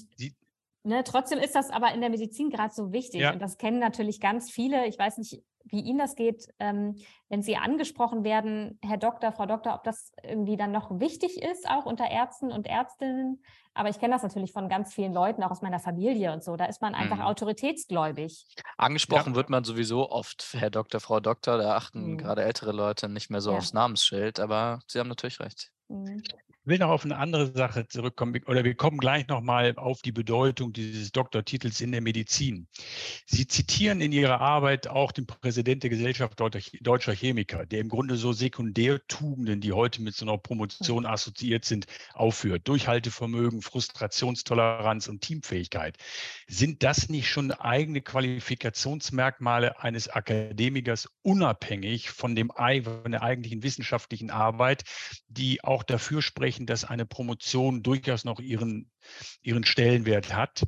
ne, 0.82 1.04
trotzdem 1.04 1.38
ist 1.38 1.54
das 1.54 1.70
aber 1.70 1.94
in 1.94 2.00
der 2.00 2.10
Medizin 2.10 2.50
gerade 2.50 2.74
so 2.74 2.92
wichtig. 2.92 3.20
Ja. 3.20 3.32
Und 3.32 3.40
das 3.40 3.58
kennen 3.58 3.78
natürlich 3.78 4.20
ganz 4.20 4.50
viele. 4.50 4.86
Ich 4.86 4.98
weiß 4.98 5.18
nicht, 5.18 5.42
wie 5.64 5.80
Ihnen 5.80 5.98
das 5.98 6.14
geht, 6.14 6.48
ähm, 6.58 6.96
wenn 7.28 7.42
Sie 7.42 7.56
angesprochen 7.56 8.24
werden, 8.24 8.78
Herr 8.82 8.96
Doktor, 8.96 9.32
Frau 9.32 9.46
Doktor, 9.46 9.74
ob 9.74 9.84
das 9.84 10.12
irgendwie 10.22 10.56
dann 10.56 10.72
noch 10.72 11.00
wichtig 11.00 11.42
ist, 11.42 11.68
auch 11.68 11.86
unter 11.86 12.10
Ärzten 12.10 12.52
und 12.52 12.66
Ärztinnen. 12.66 13.42
Aber 13.74 13.88
ich 13.88 13.98
kenne 13.98 14.14
das 14.14 14.22
natürlich 14.22 14.52
von 14.52 14.68
ganz 14.68 14.92
vielen 14.92 15.12
Leuten, 15.14 15.42
auch 15.42 15.50
aus 15.50 15.62
meiner 15.62 15.80
Familie 15.80 16.32
und 16.32 16.44
so. 16.44 16.56
Da 16.56 16.66
ist 16.66 16.82
man 16.82 16.94
einfach 16.94 17.16
mhm. 17.16 17.22
autoritätsgläubig. 17.22 18.44
Angesprochen 18.76 19.30
ja. 19.30 19.36
wird 19.36 19.48
man 19.48 19.64
sowieso 19.64 20.10
oft, 20.10 20.54
Herr 20.58 20.70
Doktor, 20.70 21.00
Frau 21.00 21.20
Doktor. 21.20 21.56
Da 21.56 21.76
achten 21.76 22.12
mhm. 22.12 22.18
gerade 22.18 22.42
ältere 22.42 22.72
Leute 22.72 23.08
nicht 23.08 23.30
mehr 23.30 23.40
so 23.40 23.52
ja. 23.52 23.58
aufs 23.58 23.72
Namensschild. 23.72 24.40
Aber 24.40 24.80
Sie 24.86 24.98
haben 24.98 25.08
natürlich 25.08 25.40
recht. 25.40 25.70
Mhm. 25.88 26.22
Ich 26.64 26.68
will 26.68 26.78
noch 26.78 26.90
auf 26.90 27.04
eine 27.04 27.16
andere 27.16 27.52
Sache 27.56 27.88
zurückkommen, 27.88 28.40
oder 28.46 28.62
wir 28.62 28.76
kommen 28.76 28.98
gleich 28.98 29.26
nochmal 29.26 29.74
auf 29.74 30.00
die 30.00 30.12
Bedeutung 30.12 30.72
dieses 30.72 31.10
Doktortitels 31.10 31.80
in 31.80 31.90
der 31.90 32.00
Medizin. 32.00 32.68
Sie 33.26 33.48
zitieren 33.48 34.00
in 34.00 34.12
Ihrer 34.12 34.40
Arbeit 34.40 34.86
auch 34.86 35.10
den 35.10 35.26
Präsidenten 35.26 35.80
der 35.80 35.90
Gesellschaft 35.90 36.38
Deutscher 36.38 37.12
Chemiker, 37.14 37.66
der 37.66 37.80
im 37.80 37.88
Grunde 37.88 38.14
so 38.14 38.32
Sekundärtugenden, 38.32 39.60
die 39.60 39.72
heute 39.72 40.02
mit 40.02 40.14
so 40.14 40.24
einer 40.24 40.38
Promotion 40.38 41.04
assoziiert 41.04 41.64
sind, 41.64 41.86
aufführt. 42.14 42.68
Durchhaltevermögen, 42.68 43.60
Frustrationstoleranz 43.60 45.08
und 45.08 45.20
Teamfähigkeit. 45.20 45.96
Sind 46.46 46.84
das 46.84 47.08
nicht 47.08 47.26
schon 47.26 47.50
eigene 47.50 48.02
Qualifikationsmerkmale 48.02 49.80
eines 49.80 50.08
Akademikers, 50.08 51.08
unabhängig 51.22 52.10
von, 52.10 52.36
dem, 52.36 52.52
von 52.54 53.10
der 53.10 53.24
eigentlichen 53.24 53.64
wissenschaftlichen 53.64 54.30
Arbeit, 54.30 54.84
die 55.26 55.64
auch 55.64 55.82
dafür 55.82 56.22
sprechen, 56.22 56.51
sprechen, 56.52 56.66
dass 56.66 56.84
eine 56.84 57.06
Promotion 57.06 57.82
durchaus 57.82 58.24
noch 58.24 58.38
ihren, 58.38 58.90
ihren 59.42 59.64
Stellenwert 59.64 60.34
hat? 60.34 60.64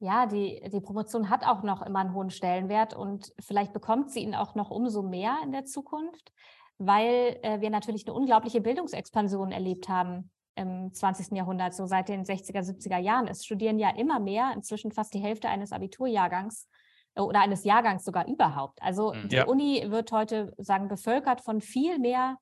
Ja, 0.00 0.26
die, 0.26 0.60
die 0.72 0.80
Promotion 0.80 1.30
hat 1.30 1.46
auch 1.46 1.62
noch 1.62 1.82
immer 1.82 2.00
einen 2.00 2.14
hohen 2.14 2.30
Stellenwert 2.30 2.94
und 2.94 3.32
vielleicht 3.40 3.72
bekommt 3.72 4.10
sie 4.10 4.20
ihn 4.20 4.34
auch 4.34 4.54
noch 4.54 4.70
umso 4.70 5.02
mehr 5.02 5.38
in 5.44 5.52
der 5.52 5.64
Zukunft, 5.64 6.32
weil 6.78 7.38
äh, 7.42 7.60
wir 7.60 7.70
natürlich 7.70 8.06
eine 8.06 8.14
unglaubliche 8.14 8.60
Bildungsexpansion 8.60 9.52
erlebt 9.52 9.88
haben 9.88 10.30
im 10.56 10.92
20. 10.92 11.36
Jahrhundert, 11.36 11.74
so 11.74 11.86
seit 11.86 12.08
den 12.08 12.24
60er, 12.24 12.60
70er 12.60 12.98
Jahren. 12.98 13.28
Es 13.28 13.44
studieren 13.44 13.78
ja 13.78 13.90
immer 13.90 14.20
mehr, 14.20 14.52
inzwischen 14.54 14.92
fast 14.92 15.14
die 15.14 15.20
Hälfte 15.20 15.48
eines 15.48 15.72
Abiturjahrgangs 15.72 16.68
äh, 17.14 17.20
oder 17.20 17.40
eines 17.40 17.64
Jahrgangs 17.64 18.04
sogar 18.04 18.26
überhaupt. 18.28 18.82
Also 18.82 19.14
mhm. 19.14 19.28
die 19.28 19.36
ja. 19.36 19.46
Uni 19.46 19.84
wird 19.88 20.12
heute 20.12 20.52
sagen 20.58 20.88
bevölkert 20.88 21.40
von 21.40 21.60
viel 21.60 21.98
mehr 21.98 22.38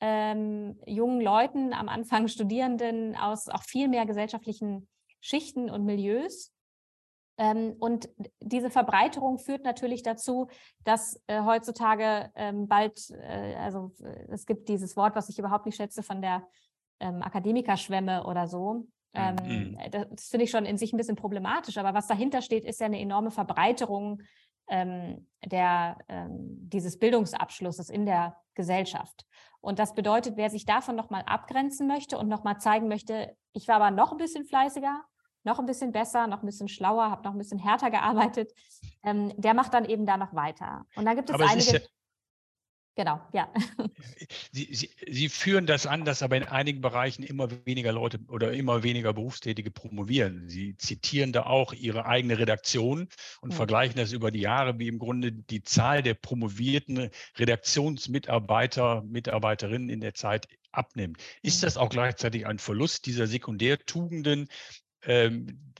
ähm, 0.00 0.78
jungen 0.86 1.20
Leuten, 1.20 1.72
am 1.72 1.88
Anfang 1.88 2.28
Studierenden 2.28 3.16
aus 3.16 3.48
auch 3.48 3.62
viel 3.62 3.88
mehr 3.88 4.06
gesellschaftlichen 4.06 4.88
Schichten 5.20 5.70
und 5.70 5.84
Milieus. 5.84 6.52
Ähm, 7.38 7.76
und 7.78 8.08
diese 8.40 8.70
Verbreiterung 8.70 9.38
führt 9.38 9.64
natürlich 9.64 10.02
dazu, 10.02 10.48
dass 10.84 11.20
äh, 11.26 11.42
heutzutage 11.42 12.30
ähm, 12.34 12.66
bald, 12.66 13.10
äh, 13.10 13.54
also 13.56 13.92
äh, 14.02 14.26
es 14.30 14.46
gibt 14.46 14.68
dieses 14.68 14.96
Wort, 14.96 15.14
was 15.16 15.28
ich 15.28 15.38
überhaupt 15.38 15.66
nicht 15.66 15.76
schätze, 15.76 16.02
von 16.02 16.22
der 16.22 16.46
ähm, 16.98 17.22
Akademikerschwemme 17.22 18.24
oder 18.24 18.46
so. 18.46 18.86
Ähm, 19.12 19.36
mhm. 19.44 19.78
Das 19.90 20.28
finde 20.28 20.44
ich 20.44 20.50
schon 20.50 20.64
in 20.64 20.78
sich 20.78 20.92
ein 20.92 20.96
bisschen 20.96 21.16
problematisch, 21.16 21.76
aber 21.78 21.94
was 21.94 22.06
dahinter 22.06 22.42
steht, 22.42 22.64
ist 22.64 22.80
ja 22.80 22.86
eine 22.86 23.00
enorme 23.00 23.30
Verbreiterung 23.30 24.22
ähm, 24.68 25.26
der, 25.44 25.98
ähm, 26.08 26.68
dieses 26.68 26.98
Bildungsabschlusses 26.98 27.90
in 27.90 28.06
der 28.06 28.36
Gesellschaft. 28.54 29.26
Und 29.60 29.78
das 29.78 29.94
bedeutet, 29.94 30.36
wer 30.36 30.50
sich 30.50 30.64
davon 30.64 30.96
nochmal 30.96 31.22
abgrenzen 31.26 31.86
möchte 31.86 32.18
und 32.18 32.28
nochmal 32.28 32.58
zeigen 32.58 32.88
möchte, 32.88 33.36
ich 33.52 33.68
war 33.68 33.76
aber 33.76 33.90
noch 33.90 34.12
ein 34.12 34.18
bisschen 34.18 34.44
fleißiger, 34.44 35.04
noch 35.44 35.58
ein 35.58 35.66
bisschen 35.66 35.92
besser, 35.92 36.26
noch 36.26 36.42
ein 36.42 36.46
bisschen 36.46 36.68
schlauer, 36.68 37.10
habe 37.10 37.22
noch 37.22 37.32
ein 37.32 37.38
bisschen 37.38 37.58
härter 37.58 37.90
gearbeitet, 37.90 38.52
ähm, 39.02 39.32
der 39.36 39.54
macht 39.54 39.74
dann 39.74 39.84
eben 39.84 40.06
da 40.06 40.16
noch 40.16 40.34
weiter. 40.34 40.86
Und 40.96 41.04
da 41.04 41.14
gibt 41.14 41.30
es 41.30 41.34
aber 41.34 41.44
einige. 41.44 41.76
Es 41.76 41.95
Genau, 42.96 43.20
ja. 43.34 43.52
Sie, 44.52 44.68
Sie, 44.72 44.90
Sie, 45.06 45.28
führen 45.28 45.66
das 45.66 45.86
an, 45.86 46.06
dass 46.06 46.22
aber 46.22 46.38
in 46.38 46.44
einigen 46.44 46.80
Bereichen 46.80 47.22
immer 47.22 47.50
weniger 47.66 47.92
Leute 47.92 48.18
oder 48.28 48.54
immer 48.54 48.82
weniger 48.82 49.12
Berufstätige 49.12 49.70
promovieren. 49.70 50.48
Sie 50.48 50.78
zitieren 50.78 51.30
da 51.32 51.42
auch 51.42 51.74
Ihre 51.74 52.06
eigene 52.06 52.38
Redaktion 52.38 53.08
und 53.42 53.50
ja. 53.50 53.56
vergleichen 53.56 53.96
das 53.96 54.12
über 54.12 54.30
die 54.30 54.40
Jahre, 54.40 54.78
wie 54.78 54.88
im 54.88 54.98
Grunde 54.98 55.30
die 55.30 55.62
Zahl 55.62 56.02
der 56.02 56.14
promovierten 56.14 57.10
Redaktionsmitarbeiter, 57.36 59.02
Mitarbeiterinnen 59.02 59.90
in 59.90 60.00
der 60.00 60.14
Zeit 60.14 60.48
abnimmt. 60.72 61.22
Ist 61.42 61.64
das 61.64 61.76
auch 61.76 61.90
gleichzeitig 61.90 62.46
ein 62.46 62.58
Verlust 62.58 63.04
dieser 63.04 63.26
Sekundärtugenden, 63.26 64.48
ähm, 65.02 65.74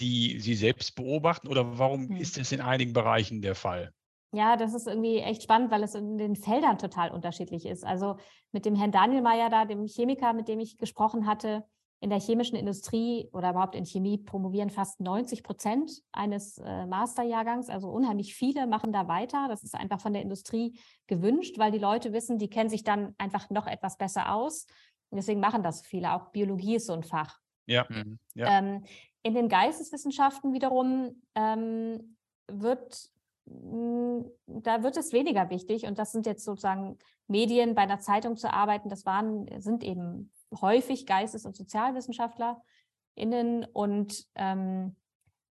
die 0.00 0.40
Sie 0.40 0.56
selbst 0.56 0.96
beobachten, 0.96 1.46
oder 1.46 1.78
warum 1.78 2.08
hm. 2.08 2.16
ist 2.16 2.36
es 2.36 2.50
in 2.50 2.60
einigen 2.60 2.94
Bereichen 2.94 3.42
der 3.42 3.54
Fall? 3.54 3.92
Ja, 4.32 4.56
das 4.56 4.72
ist 4.72 4.86
irgendwie 4.86 5.18
echt 5.18 5.42
spannend, 5.42 5.70
weil 5.70 5.82
es 5.82 5.94
in 5.94 6.16
den 6.16 6.36
Feldern 6.36 6.78
total 6.78 7.10
unterschiedlich 7.10 7.66
ist. 7.66 7.84
Also 7.84 8.16
mit 8.50 8.64
dem 8.64 8.74
Herrn 8.74 8.90
Daniel 8.90 9.20
Meyer 9.20 9.50
da, 9.50 9.66
dem 9.66 9.86
Chemiker, 9.86 10.32
mit 10.32 10.48
dem 10.48 10.58
ich 10.58 10.78
gesprochen 10.78 11.26
hatte, 11.26 11.64
in 12.00 12.10
der 12.10 12.18
chemischen 12.18 12.56
Industrie 12.56 13.28
oder 13.32 13.50
überhaupt 13.50 13.76
in 13.76 13.84
Chemie 13.84 14.18
promovieren 14.18 14.70
fast 14.70 15.00
90 15.00 15.44
Prozent 15.44 16.02
eines 16.10 16.58
äh, 16.58 16.86
Masterjahrgangs. 16.86 17.68
Also 17.68 17.90
unheimlich 17.90 18.34
viele 18.34 18.66
machen 18.66 18.92
da 18.92 19.06
weiter. 19.06 19.46
Das 19.48 19.62
ist 19.62 19.76
einfach 19.76 20.00
von 20.00 20.12
der 20.12 20.22
Industrie 20.22 20.80
gewünscht, 21.06 21.58
weil 21.58 21.70
die 21.70 21.78
Leute 21.78 22.12
wissen, 22.12 22.38
die 22.38 22.50
kennen 22.50 22.70
sich 22.70 22.82
dann 22.82 23.14
einfach 23.18 23.50
noch 23.50 23.68
etwas 23.68 23.98
besser 23.98 24.34
aus. 24.34 24.66
Und 25.10 25.16
deswegen 25.16 25.38
machen 25.38 25.62
das 25.62 25.82
viele. 25.82 26.12
Auch 26.14 26.32
Biologie 26.32 26.76
ist 26.76 26.86
so 26.86 26.92
ein 26.92 27.04
Fach. 27.04 27.38
Ja. 27.66 27.86
Mhm. 27.88 28.18
ja. 28.34 28.58
Ähm, 28.58 28.84
in 29.22 29.34
den 29.34 29.48
Geisteswissenschaften 29.48 30.54
wiederum 30.54 31.22
ähm, 31.36 32.16
wird 32.48 33.12
da 33.44 34.82
wird 34.82 34.96
es 34.96 35.12
weniger 35.12 35.50
wichtig. 35.50 35.86
Und 35.86 35.98
das 35.98 36.12
sind 36.12 36.26
jetzt 36.26 36.44
sozusagen 36.44 36.98
Medien, 37.26 37.74
bei 37.74 37.82
einer 37.82 38.00
Zeitung 38.00 38.36
zu 38.36 38.52
arbeiten, 38.52 38.88
das 38.88 39.06
waren, 39.06 39.48
sind 39.60 39.84
eben 39.84 40.32
häufig 40.60 41.06
Geistes- 41.06 41.46
und 41.46 41.56
SozialwissenschaftlerInnen. 41.56 43.64
Und 43.72 44.26
ähm, 44.34 44.96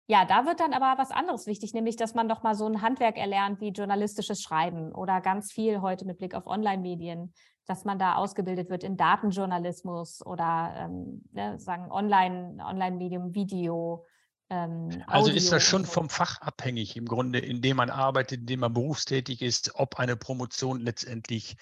ja, 0.07 0.25
da 0.25 0.45
wird 0.45 0.59
dann 0.59 0.73
aber 0.73 1.01
was 1.01 1.11
anderes 1.11 1.47
wichtig, 1.47 1.73
nämlich, 1.73 1.95
dass 1.95 2.13
man 2.13 2.27
doch 2.27 2.43
mal 2.43 2.55
so 2.55 2.65
ein 2.65 2.81
Handwerk 2.81 3.17
erlernt 3.17 3.61
wie 3.61 3.69
journalistisches 3.69 4.41
Schreiben 4.41 4.93
oder 4.93 5.21
ganz 5.21 5.51
viel 5.51 5.81
heute 5.81 6.05
mit 6.05 6.17
Blick 6.17 6.35
auf 6.35 6.47
Online-Medien, 6.47 7.33
dass 7.65 7.85
man 7.85 7.97
da 7.97 8.15
ausgebildet 8.15 8.69
wird 8.69 8.83
in 8.83 8.97
Datenjournalismus 8.97 10.25
oder 10.25 10.73
ähm, 10.77 11.23
ne, 11.31 11.57
sagen 11.59 11.91
Online, 11.91 12.57
Online-Medium, 12.65 13.33
Video, 13.33 14.05
ähm, 14.51 15.01
also 15.07 15.31
ist 15.31 15.49
das 15.53 15.63
schon 15.63 15.85
vom 15.85 16.09
Fach 16.09 16.41
abhängig 16.41 16.97
im 16.97 17.05
Grunde, 17.05 17.39
in 17.39 17.61
dem 17.61 17.77
man 17.77 17.89
arbeitet, 17.89 18.41
in 18.41 18.45
dem 18.47 18.59
man 18.59 18.73
berufstätig 18.73 19.41
ist, 19.41 19.75
ob 19.75 19.95
eine 19.97 20.17
Promotion 20.17 20.81
letztendlich 20.81 21.55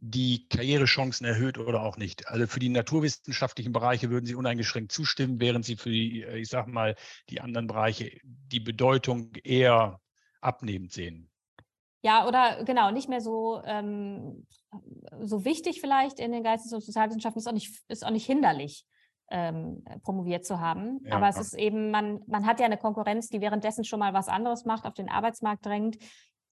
die 0.00 0.46
Karrierechancen 0.48 1.26
erhöht 1.26 1.56
oder 1.56 1.82
auch 1.82 1.96
nicht. 1.96 2.28
Also 2.28 2.46
für 2.46 2.60
die 2.60 2.68
naturwissenschaftlichen 2.68 3.72
Bereiche 3.72 4.10
würden 4.10 4.26
Sie 4.26 4.34
uneingeschränkt 4.34 4.92
zustimmen, 4.92 5.40
während 5.40 5.64
Sie 5.64 5.76
für 5.76 5.88
die, 5.88 6.22
ich 6.24 6.48
sag 6.48 6.66
mal, 6.66 6.94
die 7.30 7.40
anderen 7.40 7.66
Bereiche 7.66 8.10
die 8.22 8.60
Bedeutung 8.60 9.32
eher 9.42 9.98
abnehmend 10.42 10.92
sehen. 10.92 11.30
Ja, 12.02 12.28
oder 12.28 12.64
genau, 12.64 12.90
nicht 12.90 13.08
mehr 13.08 13.22
so, 13.22 13.62
ähm, 13.64 14.46
so 15.22 15.46
wichtig 15.46 15.80
vielleicht 15.80 16.18
in 16.18 16.32
den 16.32 16.42
Geistes- 16.42 16.72
und 16.72 16.82
Sozialwissenschaften, 16.82 17.40
ist 17.40 17.46
auch 17.46 17.52
nicht, 17.52 17.82
ist 17.88 18.04
auch 18.04 18.10
nicht 18.10 18.26
hinderlich 18.26 18.84
ähm, 19.30 19.84
promoviert 20.02 20.44
zu 20.44 20.60
haben. 20.60 21.00
Ja, 21.04 21.16
Aber 21.16 21.28
es 21.28 21.38
ist 21.38 21.54
eben, 21.54 21.90
man, 21.90 22.20
man 22.26 22.46
hat 22.46 22.60
ja 22.60 22.66
eine 22.66 22.76
Konkurrenz, 22.76 23.28
die 23.28 23.40
währenddessen 23.40 23.84
schon 23.84 24.00
mal 24.00 24.12
was 24.12 24.28
anderes 24.28 24.64
macht, 24.64 24.86
auf 24.86 24.94
den 24.94 25.08
Arbeitsmarkt 25.08 25.64
drängt. 25.64 25.98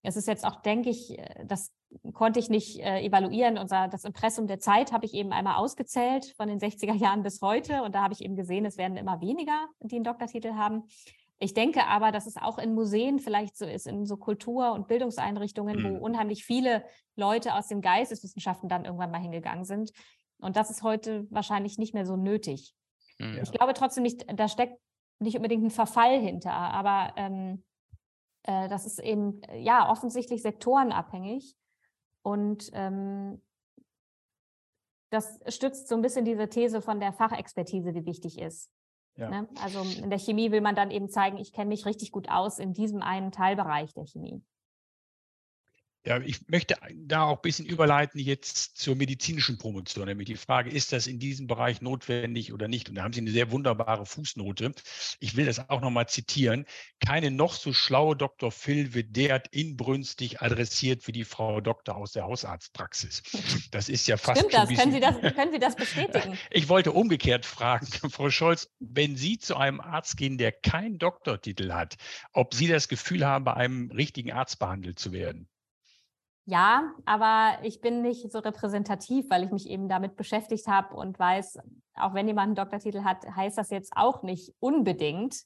Es 0.03 0.17
ist 0.17 0.29
jetzt 0.29 0.47
auch, 0.47 0.63
denke 0.63 0.91
ich, 0.91 1.19
äh, 1.19 1.45
das 1.45 1.73
konnte 2.13 2.39
ich 2.39 2.49
nicht 2.51 2.79
äh, 2.81 3.01
evaluieren. 3.05 3.59
Unser, 3.59 3.89
das 3.89 4.05
Impressum 4.05 4.47
der 4.47 4.61
Zeit 4.61 4.93
habe 4.93 5.07
ich 5.07 5.15
eben 5.15 5.33
einmal 5.33 5.57
ausgezählt 5.57 6.35
von 6.37 6.49
den 6.49 6.61
60er 6.61 6.95
Jahren 6.97 7.23
bis 7.23 7.43
heute. 7.43 7.83
Und 7.83 7.95
da 7.95 8.03
habe 8.03 8.15
ich 8.15 8.23
eben 8.23 8.37
gesehen, 8.37 8.65
es 8.65 8.79
werden 8.79 8.97
immer 8.97 9.21
weniger, 9.21 9.67
die 9.81 9.97
einen 9.97 10.05
Doktortitel 10.05 10.55
haben. 10.55 10.85
Ich 11.41 11.55
denke 11.55 11.87
aber, 11.87 12.11
dass 12.11 12.27
es 12.27 12.37
auch 12.37 12.59
in 12.59 12.75
Museen 12.75 13.21
vielleicht 13.21 13.57
so 13.57 13.65
ist, 13.65 13.87
in 13.87 14.07
so 14.07 14.17
Kultur- 14.17 14.73
und 14.73 14.89
Bildungseinrichtungen, 14.89 15.83
mhm. 15.83 16.01
wo 16.01 16.05
unheimlich 16.05 16.45
viele 16.45 16.85
Leute 17.15 17.55
aus 17.55 17.69
den 17.69 17.81
Geisteswissenschaften 17.81 18.69
dann 18.69 18.85
irgendwann 18.85 19.13
mal 19.13 19.21
hingegangen 19.21 19.65
sind, 19.65 19.93
und 20.41 20.57
das 20.57 20.71
ist 20.71 20.83
heute 20.83 21.27
wahrscheinlich 21.31 21.79
nicht 21.79 21.95
mehr 21.95 22.07
so 22.07 22.17
nötig. 22.17 22.75
Ja. 23.19 23.27
Mhm. 23.27 23.41
Ich 23.43 23.53
glaube 23.53 23.75
trotzdem 23.75 24.03
nicht, 24.03 24.25
da 24.33 24.49
steckt 24.49 24.79
nicht 25.21 25.37
unbedingt 25.37 25.65
ein 25.65 25.71
Verfall 25.71 26.21
hinter, 26.21 26.53
aber 26.53 27.13
ähm, 27.17 27.65
äh, 28.45 28.69
das 28.69 28.87
ist 28.87 29.01
eben 29.01 29.41
ja 29.55 29.91
offensichtlich 29.91 30.43
sektorenabhängig. 30.43 31.55
Und 32.23 32.71
ähm, 32.73 33.43
das 35.11 35.39
stützt 35.49 35.89
so 35.89 35.95
ein 35.95 36.03
bisschen 36.03 36.25
diese 36.25 36.49
These 36.49 36.83
von 36.83 37.01
der 37.01 37.13
Fachexpertise, 37.13 37.93
die 37.93 38.05
wichtig 38.05 38.39
ist. 38.39 38.71
Ja. 39.17 39.31
Ne? 39.31 39.49
Also 39.63 39.81
in 39.81 40.11
der 40.11 40.19
Chemie 40.19 40.53
will 40.53 40.61
man 40.61 40.77
dann 40.77 40.91
eben 40.91 41.09
zeigen, 41.09 41.39
ich 41.39 41.53
kenne 41.53 41.69
mich 41.69 41.87
richtig 41.87 42.13
gut 42.13 42.29
aus 42.29 42.59
in 42.59 42.73
diesem 42.73 43.03
einen 43.03 43.33
Teilbereich 43.33 43.93
der 43.95 44.07
Chemie. 44.07 44.43
Ja, 46.09 46.23
ich 46.23 46.49
möchte 46.49 46.75
da 46.95 47.25
auch 47.25 47.37
ein 47.37 47.43
bisschen 47.43 47.67
überleiten 47.67 48.19
jetzt 48.19 48.79
zur 48.79 48.97
medizinischen 48.97 49.59
Promotion, 49.59 50.07
nämlich 50.07 50.27
die 50.27 50.37
Frage, 50.37 50.71
ist 50.71 50.91
das 50.95 51.07
in 51.07 51.19
diesem 51.19 51.47
Bereich 51.47 51.83
notwendig 51.83 52.55
oder 52.55 52.67
nicht? 52.67 52.89
Und 52.89 52.95
da 52.95 53.03
haben 53.03 53.13
Sie 53.13 53.21
eine 53.21 53.31
sehr 53.31 53.51
wunderbare 53.51 54.07
Fußnote. 54.07 54.73
Ich 55.21 55.37
will 55.37 55.45
das 55.45 55.69
auch 55.69 55.83
nochmal 55.83 56.09
zitieren. 56.09 56.65
Keine 57.05 57.31
noch 57.31 57.53
so 57.53 57.75
schlaue 57.75 58.17
Dr. 58.17 58.51
Phil 58.51 58.95
wird 58.95 59.15
derart 59.17 59.49
inbrünstig 59.49 60.41
adressiert 60.41 61.07
wie 61.07 61.13
die 61.13 61.25
Frau 61.25 61.61
Doktor 61.61 61.97
aus 61.97 62.13
der 62.13 62.25
Hausarztpraxis. 62.25 63.23
Das 63.71 63.91
ist 63.91 64.09
ja 64.09 64.17
fast. 64.17 64.39
Stimmt 64.39 64.55
das? 64.55 64.71
Können 64.71 64.93
Sie 64.93 65.01
das, 65.01 65.21
können 65.35 65.53
Sie 65.53 65.59
das 65.59 65.77
bestätigen? 65.77 66.39
Ich 66.51 66.71
wollte 66.71 66.93
umgekehrt 66.93 67.45
fragen, 67.45 67.87
Frau 68.11 68.31
Scholz, 68.31 68.71
wenn 68.79 69.15
Sie 69.17 69.37
zu 69.37 69.57
einem 69.57 69.83
Arzt 69.83 70.17
gehen, 70.17 70.39
der 70.39 70.53
keinen 70.53 70.99
Doktortitel 70.99 71.71
hat, 71.71 71.97
ob 72.33 72.55
Sie 72.55 72.67
das 72.67 72.89
Gefühl 72.89 73.27
haben, 73.27 73.45
bei 73.45 73.53
einem 73.53 73.91
richtigen 73.91 74.33
Arzt 74.33 74.59
behandelt 74.59 74.99
zu 74.99 75.13
werden? 75.13 75.51
Ja, 76.51 76.95
aber 77.05 77.59
ich 77.63 77.83
bin 77.83 78.01
nicht 78.01 78.33
so 78.33 78.39
repräsentativ, 78.39 79.29
weil 79.29 79.45
ich 79.45 79.51
mich 79.51 79.69
eben 79.69 79.87
damit 79.87 80.17
beschäftigt 80.17 80.67
habe 80.67 80.97
und 80.97 81.19
weiß, 81.19 81.59
auch 81.97 82.15
wenn 82.15 82.27
jemand 82.27 82.47
einen 82.47 82.55
Doktortitel 82.55 83.05
hat, 83.05 83.27
heißt 83.37 83.59
das 83.59 83.69
jetzt 83.69 83.93
auch 83.95 84.23
nicht 84.23 84.55
unbedingt, 84.59 85.43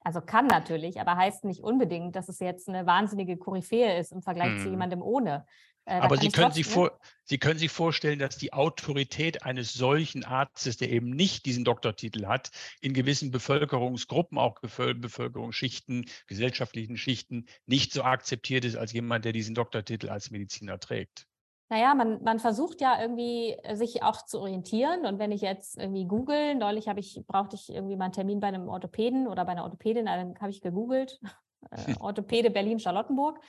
also 0.00 0.22
kann 0.22 0.46
natürlich, 0.46 0.98
aber 0.98 1.14
heißt 1.14 1.44
nicht 1.44 1.62
unbedingt, 1.62 2.16
dass 2.16 2.30
es 2.30 2.38
jetzt 2.38 2.70
eine 2.70 2.86
wahnsinnige 2.86 3.36
Koryphäe 3.36 3.98
ist 3.98 4.12
im 4.12 4.22
Vergleich 4.22 4.52
hm. 4.52 4.58
zu 4.60 4.70
jemandem 4.70 5.02
ohne. 5.02 5.44
Äh, 5.86 6.00
aber 6.00 6.18
Sie 6.18 6.28
können, 6.28 6.52
sich 6.52 6.66
vor, 6.66 6.98
Sie 7.24 7.38
können 7.38 7.58
sich 7.58 7.70
vorstellen, 7.70 8.18
dass 8.18 8.36
die 8.36 8.52
Autorität 8.52 9.44
eines 9.44 9.72
solchen 9.72 10.24
Arztes, 10.24 10.76
der 10.76 10.90
eben 10.90 11.10
nicht 11.10 11.46
diesen 11.46 11.64
Doktortitel 11.64 12.26
hat, 12.26 12.50
in 12.80 12.92
gewissen 12.92 13.30
Bevölkerungsgruppen, 13.30 14.36
auch 14.36 14.60
Bevölkerungsschichten, 14.60 16.06
gesellschaftlichen 16.26 16.96
Schichten, 16.96 17.46
nicht 17.66 17.92
so 17.92 18.02
akzeptiert 18.02 18.64
ist 18.64 18.76
als 18.76 18.92
jemand, 18.92 19.24
der 19.24 19.32
diesen 19.32 19.54
Doktortitel 19.54 20.10
als 20.10 20.30
Mediziner 20.30 20.78
trägt. 20.78 21.26
Naja, 21.68 21.94
man, 21.94 22.22
man 22.22 22.38
versucht 22.38 22.80
ja 22.80 23.00
irgendwie 23.00 23.56
äh, 23.62 23.74
sich 23.74 24.02
auch 24.02 24.24
zu 24.24 24.40
orientieren. 24.40 25.04
Und 25.04 25.18
wenn 25.18 25.32
ich 25.32 25.40
jetzt 25.40 25.78
irgendwie 25.78 26.04
google, 26.04 26.54
neulich 26.54 26.88
habe 26.88 27.00
ich, 27.00 27.20
brauchte 27.26 27.56
ich 27.56 27.70
irgendwie 27.70 27.96
mal 27.96 28.04
einen 28.06 28.12
Termin 28.12 28.40
bei 28.40 28.48
einem 28.48 28.68
Orthopäden 28.68 29.26
oder 29.26 29.44
bei 29.44 29.52
einer 29.52 29.64
Orthopädin, 29.64 30.06
dann 30.06 30.38
habe 30.38 30.50
ich 30.50 30.60
gegoogelt, 30.60 31.20
äh, 31.70 31.94
Orthopäde 32.00 32.50
Berlin-Charlottenburg. 32.50 33.40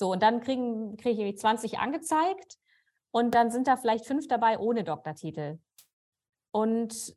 So, 0.00 0.12
und 0.12 0.22
dann 0.22 0.40
kriege 0.40 0.96
ich 0.96 1.18
irgendwie 1.18 1.34
20 1.34 1.78
angezeigt 1.78 2.56
und 3.10 3.34
dann 3.34 3.50
sind 3.50 3.66
da 3.66 3.76
vielleicht 3.76 4.06
fünf 4.06 4.28
dabei 4.28 4.58
ohne 4.58 4.82
Doktortitel. 4.82 5.58
Und 6.52 7.14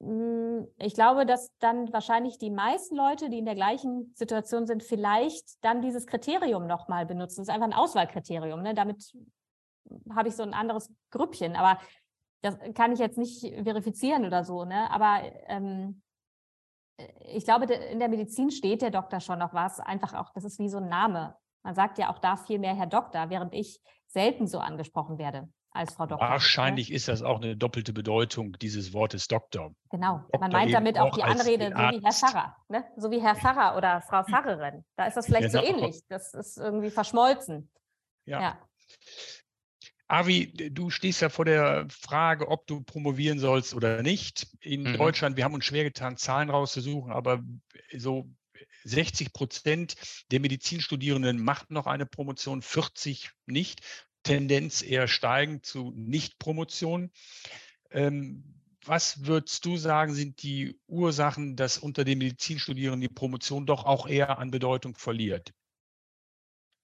mh, 0.00 0.08
hm, 0.08 0.68
ich 0.78 0.94
glaube, 0.94 1.26
dass 1.26 1.56
dann 1.60 1.92
wahrscheinlich 1.92 2.38
die 2.38 2.50
meisten 2.50 2.96
Leute, 2.96 3.30
die 3.30 3.38
in 3.38 3.44
der 3.44 3.54
gleichen 3.54 4.12
Situation 4.16 4.66
sind, 4.66 4.82
vielleicht 4.82 5.64
dann 5.64 5.80
dieses 5.80 6.08
Kriterium 6.08 6.66
nochmal 6.66 7.06
benutzen. 7.06 7.36
Das 7.36 7.48
ist 7.48 7.54
einfach 7.54 7.68
ein 7.68 7.72
Auswahlkriterium. 7.72 8.62
Ne? 8.62 8.74
Damit 8.74 9.12
habe 10.12 10.28
ich 10.28 10.34
so 10.34 10.42
ein 10.42 10.54
anderes 10.54 10.92
Grüppchen. 11.12 11.54
Aber 11.54 11.78
das 12.42 12.58
kann 12.74 12.90
ich 12.90 12.98
jetzt 12.98 13.16
nicht 13.16 13.42
verifizieren 13.62 14.24
oder 14.24 14.42
so. 14.42 14.64
Ne? 14.64 14.90
Aber 14.90 15.22
ähm, 15.46 16.02
ich 17.20 17.44
glaube, 17.44 17.72
in 17.72 18.00
der 18.00 18.08
Medizin 18.08 18.50
steht 18.50 18.82
der 18.82 18.90
Doktor 18.90 19.20
schon 19.20 19.38
noch 19.38 19.54
was. 19.54 19.78
Einfach 19.78 20.14
auch, 20.14 20.32
das 20.32 20.42
ist 20.42 20.58
wie 20.58 20.68
so 20.68 20.78
ein 20.78 20.88
Name. 20.88 21.36
Man 21.64 21.74
sagt 21.74 21.98
ja 21.98 22.10
auch 22.10 22.18
da 22.18 22.36
viel 22.36 22.58
mehr 22.58 22.76
Herr 22.76 22.86
Doktor, 22.86 23.30
während 23.30 23.52
ich 23.54 23.80
selten 24.06 24.46
so 24.46 24.58
angesprochen 24.58 25.18
werde 25.18 25.48
als 25.70 25.94
Frau 25.94 26.06
Doktor. 26.06 26.26
Ne? 26.26 26.32
Wahrscheinlich 26.32 26.92
ist 26.92 27.08
das 27.08 27.22
auch 27.22 27.40
eine 27.40 27.56
doppelte 27.56 27.92
Bedeutung 27.92 28.52
dieses 28.60 28.92
Wortes 28.92 29.26
Doktor. 29.26 29.74
Genau, 29.90 30.18
Doktor 30.18 30.40
man 30.40 30.52
meint 30.52 30.72
damit 30.72 30.98
auch 30.98 31.16
die 31.16 31.22
Anrede, 31.22 31.72
so 31.74 31.76
wie 31.76 32.04
Herr 32.04 32.12
Pfarrer, 32.12 32.56
ne? 32.68 32.84
so 32.96 33.10
wie 33.10 33.20
Herr 33.20 33.34
Pfarrer 33.34 33.76
oder 33.76 34.02
Frau 34.02 34.22
Pfarrerin. 34.22 34.84
Da 34.96 35.06
ist 35.06 35.16
das 35.16 35.26
vielleicht 35.26 35.50
genau. 35.50 35.64
so 35.64 35.68
ähnlich. 35.68 36.00
Das 36.08 36.34
ist 36.34 36.58
irgendwie 36.58 36.90
verschmolzen. 36.90 37.70
Ja. 38.26 38.40
ja. 38.40 38.58
Avi, 40.06 40.52
du 40.52 40.90
stehst 40.90 41.22
ja 41.22 41.30
vor 41.30 41.46
der 41.46 41.86
Frage, 41.88 42.48
ob 42.48 42.66
du 42.66 42.82
promovieren 42.82 43.38
sollst 43.38 43.74
oder 43.74 44.02
nicht. 44.02 44.46
In 44.60 44.82
mhm. 44.82 44.98
Deutschland, 44.98 45.36
wir 45.36 45.44
haben 45.44 45.54
uns 45.54 45.64
schwer 45.64 45.84
getan, 45.84 46.18
Zahlen 46.18 46.50
rauszusuchen, 46.50 47.10
aber 47.10 47.42
so 47.96 48.28
60 48.84 49.32
Prozent 49.32 49.94
der 50.30 50.40
Medizinstudierenden 50.40 51.42
macht 51.42 51.70
noch 51.70 51.86
eine 51.86 52.06
Promotion, 52.06 52.62
40 52.62 53.30
nicht. 53.46 53.82
Tendenz 54.22 54.82
eher 54.82 55.06
steigend 55.06 55.66
zu 55.66 55.92
Nicht-Promotion. 55.94 57.10
Ähm, 57.90 58.60
was 58.84 59.24
würdest 59.24 59.64
du 59.64 59.76
sagen, 59.76 60.14
sind 60.14 60.42
die 60.42 60.78
Ursachen, 60.86 61.56
dass 61.56 61.78
unter 61.78 62.04
den 62.04 62.18
Medizinstudierenden 62.18 63.00
die 63.00 63.14
Promotion 63.14 63.66
doch 63.66 63.84
auch 63.84 64.06
eher 64.06 64.38
an 64.38 64.50
Bedeutung 64.50 64.96
verliert? 64.96 65.52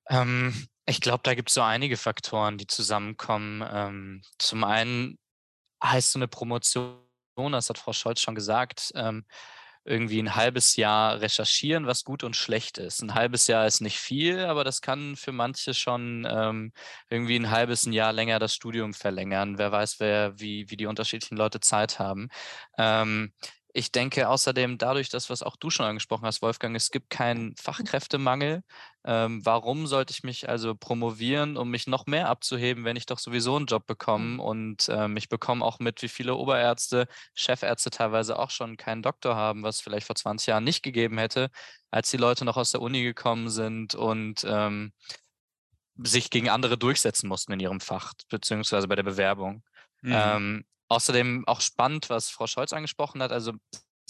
Ähm, 0.09 0.69
ich 0.87 1.01
glaube, 1.01 1.21
da 1.23 1.35
gibt 1.35 1.51
es 1.51 1.55
so 1.55 1.63
einige 1.63 1.97
Faktoren, 1.97 2.59
die 2.59 2.67
zusammenkommen. 2.67 3.65
Ähm, 3.71 4.23
zum 4.39 4.65
einen 4.65 5.19
heißt 5.83 6.13
so 6.13 6.19
eine 6.19 6.29
Promotion, 6.29 6.99
das 7.37 7.69
hat 7.69 7.79
Frau 7.79 7.93
Scholz 7.93 8.21
schon 8.21 8.35
gesagt, 8.35 8.93
ähm, 8.95 9.25
irgendwie 9.85 10.21
ein 10.21 10.35
halbes 10.37 10.77
Jahr 10.77 11.21
recherchieren, 11.21 11.87
was 11.87 12.05
gut 12.05 12.23
und 12.23 12.37
schlecht 12.37 12.79
ist. 12.79 13.03
Ein 13.03 13.15
halbes 13.15 13.47
Jahr 13.47 13.67
ist 13.67 13.81
nicht 13.81 13.99
viel, 13.99 14.41
aber 14.41 14.65
das 14.65 14.81
kann 14.81 15.17
für 15.17 15.33
manche 15.33 15.75
schon 15.75 16.27
ähm, 16.31 16.73
irgendwie 17.09 17.37
ein 17.37 17.51
halbes 17.51 17.87
ein 17.87 17.93
Jahr 17.93 18.13
länger 18.13 18.39
das 18.39 18.55
Studium 18.55 18.95
verlängern. 18.95 19.59
Wer 19.59 19.73
weiß, 19.73 20.01
wer, 20.01 20.39
wie, 20.39 20.71
wie 20.71 20.77
die 20.77 20.87
unterschiedlichen 20.87 21.37
Leute 21.37 21.61
Zeit 21.61 21.99
haben. 21.99 22.29
Ähm, 22.79 23.33
ich 23.73 23.93
denke 23.93 24.29
außerdem 24.29 24.79
dadurch, 24.79 25.09
dass 25.09 25.31
was 25.31 25.43
auch 25.43 25.57
du 25.57 25.71
schon 25.71 25.87
angesprochen 25.87 26.27
hast, 26.27 26.43
Wolfgang, 26.43 26.75
es 26.75 26.91
gibt 26.91 27.11
keinen 27.11 27.55
Fachkräftemangel. 27.57 28.63
Ähm, 29.05 29.45
warum 29.45 29.87
sollte 29.87 30.13
ich 30.13 30.23
mich 30.23 30.49
also 30.49 30.75
promovieren, 30.75 31.57
um 31.57 31.71
mich 31.71 31.87
noch 31.87 32.07
mehr 32.07 32.29
abzuheben, 32.29 32.85
wenn 32.85 32.97
ich 32.97 33.07
doch 33.07 33.19
sowieso 33.19 33.57
einen 33.57 33.67
Job 33.67 33.87
bekomme? 33.87 34.35
Mhm. 34.35 34.41
Und 34.41 34.89
ähm, 34.89 35.17
ich 35.17 35.29
bekomme 35.29 35.65
auch 35.65 35.79
mit, 35.79 36.03
wie 36.03 36.09
viele 36.09 36.35
Oberärzte, 36.35 37.07
Chefärzte 37.35 37.91
teilweise 37.91 38.39
auch 38.39 38.51
schon 38.51 38.77
keinen 38.77 39.03
Doktor 39.03 39.37
haben, 39.37 39.63
was 39.63 39.81
vielleicht 39.81 40.07
vor 40.07 40.17
20 40.17 40.49
Jahren 40.49 40.65
nicht 40.65 40.83
gegeben 40.83 41.19
hätte, 41.19 41.49
als 41.91 42.11
die 42.11 42.17
Leute 42.17 42.45
noch 42.45 42.57
aus 42.57 42.73
der 42.73 42.83
Uni 42.83 43.03
gekommen 43.03 43.51
sind 43.51 43.95
und 43.95 44.45
ähm, 44.45 44.93
sich 45.97 46.31
gegen 46.31 46.49
andere 46.49 46.77
durchsetzen 46.77 47.29
mussten 47.29 47.53
in 47.53 47.61
ihrem 47.61 47.81
Fach, 47.81 48.15
beziehungsweise 48.29 48.89
bei 48.89 48.97
der 48.97 49.03
Bewerbung. 49.03 49.63
Mhm. 50.03 50.65
Außerdem 50.91 51.45
auch 51.47 51.61
spannend, 51.61 52.11
was 52.11 52.31
Frau 52.31 52.49
Scholz 52.49 52.73
angesprochen 52.73 53.23
hat. 53.23 53.31
Also 53.31 53.53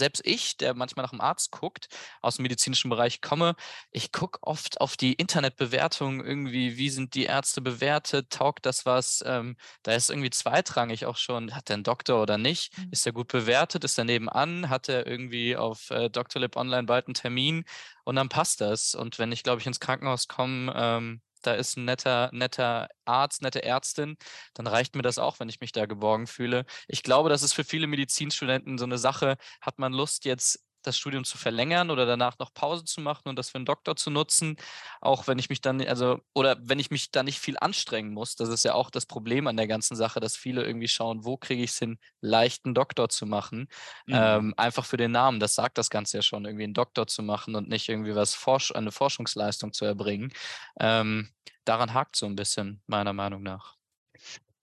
selbst 0.01 0.23
ich, 0.25 0.57
der 0.57 0.73
manchmal 0.75 1.05
nach 1.05 1.11
dem 1.11 1.21
Arzt 1.21 1.53
guckt, 1.53 1.89
aus 2.23 2.37
dem 2.37 2.45
medizinischen 2.45 2.89
Bereich 2.89 3.21
komme, 3.21 3.55
ich 3.91 4.13
gucke 4.13 4.39
oft 4.43 4.81
auf 4.81 4.97
die 4.97 5.13
Internetbewertung 5.13 6.25
irgendwie, 6.25 6.79
wie 6.79 6.89
sind 6.89 7.15
die 7.15 7.25
Ärzte 7.25 7.61
bewertet, 7.61 8.31
taugt 8.31 8.65
das 8.65 8.87
was? 8.87 9.23
Ähm, 9.27 9.57
da 9.83 9.93
ist 9.93 10.09
irgendwie 10.09 10.31
zweitrangig 10.31 11.05
auch 11.05 11.19
schon, 11.19 11.55
hat 11.55 11.69
der 11.69 11.75
einen 11.75 11.85
Doktor 11.85 12.23
oder 12.23 12.39
nicht? 12.39 12.77
Mhm. 12.79 12.89
Ist 12.93 13.05
er 13.05 13.13
gut 13.13 13.29
bewertet? 13.29 13.85
Ist 13.85 13.99
er 13.99 14.05
nebenan? 14.05 14.71
Hat 14.71 14.89
er 14.89 15.07
irgendwie 15.07 15.55
auf 15.55 15.91
äh, 15.91 16.09
Doctolib 16.09 16.57
Online 16.57 16.85
bald 16.85 17.07
einen 17.07 17.15
Termin? 17.15 17.65
Und 18.05 18.17
dann 18.17 18.31
passt 18.31 18.63
das. 18.63 18.95
Und 18.95 19.19
wenn 19.19 19.33
ich, 19.33 19.43
glaube 19.43 19.61
ich, 19.61 19.67
ins 19.67 19.81
Krankenhaus 19.81 20.29
komme, 20.29 20.73
ähm, 20.75 21.21
da 21.43 21.55
ist 21.55 21.77
ein 21.77 21.85
netter, 21.85 22.31
netter 22.33 22.89
Arzt, 23.05 23.43
nette 23.43 23.63
Ärztin, 23.63 24.17
dann 24.55 24.67
reicht 24.67 24.95
mir 24.97 25.03
das 25.03 25.19
auch, 25.19 25.41
wenn 25.41 25.49
ich 25.49 25.61
mich 25.61 25.73
da 25.73 25.87
geborgen 25.87 26.27
fühle. 26.27 26.65
Ich 26.89 27.03
glaube, 27.03 27.29
das 27.29 27.43
ist 27.43 27.53
für 27.53 27.65
viele 27.65 27.87
Medizinstudenten 27.87 28.79
so 28.79 28.85
eine 28.85 28.99
Sache, 28.99 29.37
hat 29.61 29.79
man 29.79 29.93
Lust 29.93 30.25
jetzt 30.25 30.61
das 30.83 30.99
Studium 30.99 31.25
zu 31.25 31.39
verlängern 31.39 31.91
oder 31.91 32.07
danach 32.07 32.39
noch 32.39 32.53
Pause 32.55 32.85
zu 32.85 33.01
machen 33.01 33.29
und 33.29 33.37
das 33.37 33.51
für 33.51 33.57
einen 33.57 33.65
Doktor 33.65 33.97
zu 33.97 34.11
nutzen, 34.11 34.57
auch 35.01 35.27
wenn 35.27 35.39
ich 35.39 35.49
mich 35.49 35.61
dann, 35.61 35.81
also, 35.83 36.21
oder 36.35 36.57
wenn 36.63 36.79
ich 36.79 36.91
mich 36.91 37.11
da 37.11 37.23
nicht 37.23 37.39
viel 37.39 37.57
anstrengen 37.61 38.13
muss. 38.13 38.37
Das 38.37 38.49
ist 38.49 38.65
ja 38.65 38.75
auch 38.75 38.91
das 38.91 39.07
Problem 39.07 39.47
an 39.47 39.57
der 39.57 39.67
ganzen 39.67 39.97
Sache, 39.97 40.21
dass 40.21 40.37
viele 40.37 40.65
irgendwie 40.65 40.89
schauen, 40.89 41.25
wo 41.25 41.37
kriege 41.37 41.63
ich 41.63 41.71
es 41.71 41.79
hin, 41.79 41.99
leichten 42.21 42.75
Doktor 42.75 43.09
zu 43.09 43.27
machen. 43.27 43.69
Mhm. 44.07 44.15
Ähm, 44.15 44.55
einfach 44.57 44.85
für 44.85 44.97
den 44.97 45.13
Namen, 45.13 45.41
das 45.41 45.55
sagt 45.55 45.79
das 45.79 45.91
Ganze 45.91 46.19
ja 46.19 46.23
schon, 46.23 46.45
irgendwie 46.45 46.65
einen 46.65 46.75
Doktor 46.75 47.07
zu 47.07 47.23
machen 47.23 47.55
und 47.55 47.69
nicht 47.69 47.89
irgendwie 47.89 48.15
was 48.15 48.35
Forsch 48.35 48.73
eine 48.73 48.93
Forschungsleistung 48.93 49.73
zu 49.73 49.85
erbringen. 49.85 50.33
Ähm, 50.79 51.31
daran 51.65 51.95
hakt 51.95 52.17
so 52.17 52.27
ein 52.27 52.37
bisschen, 52.37 52.83
meiner 52.87 53.13
Meinung 53.13 53.43
nach. 53.43 53.80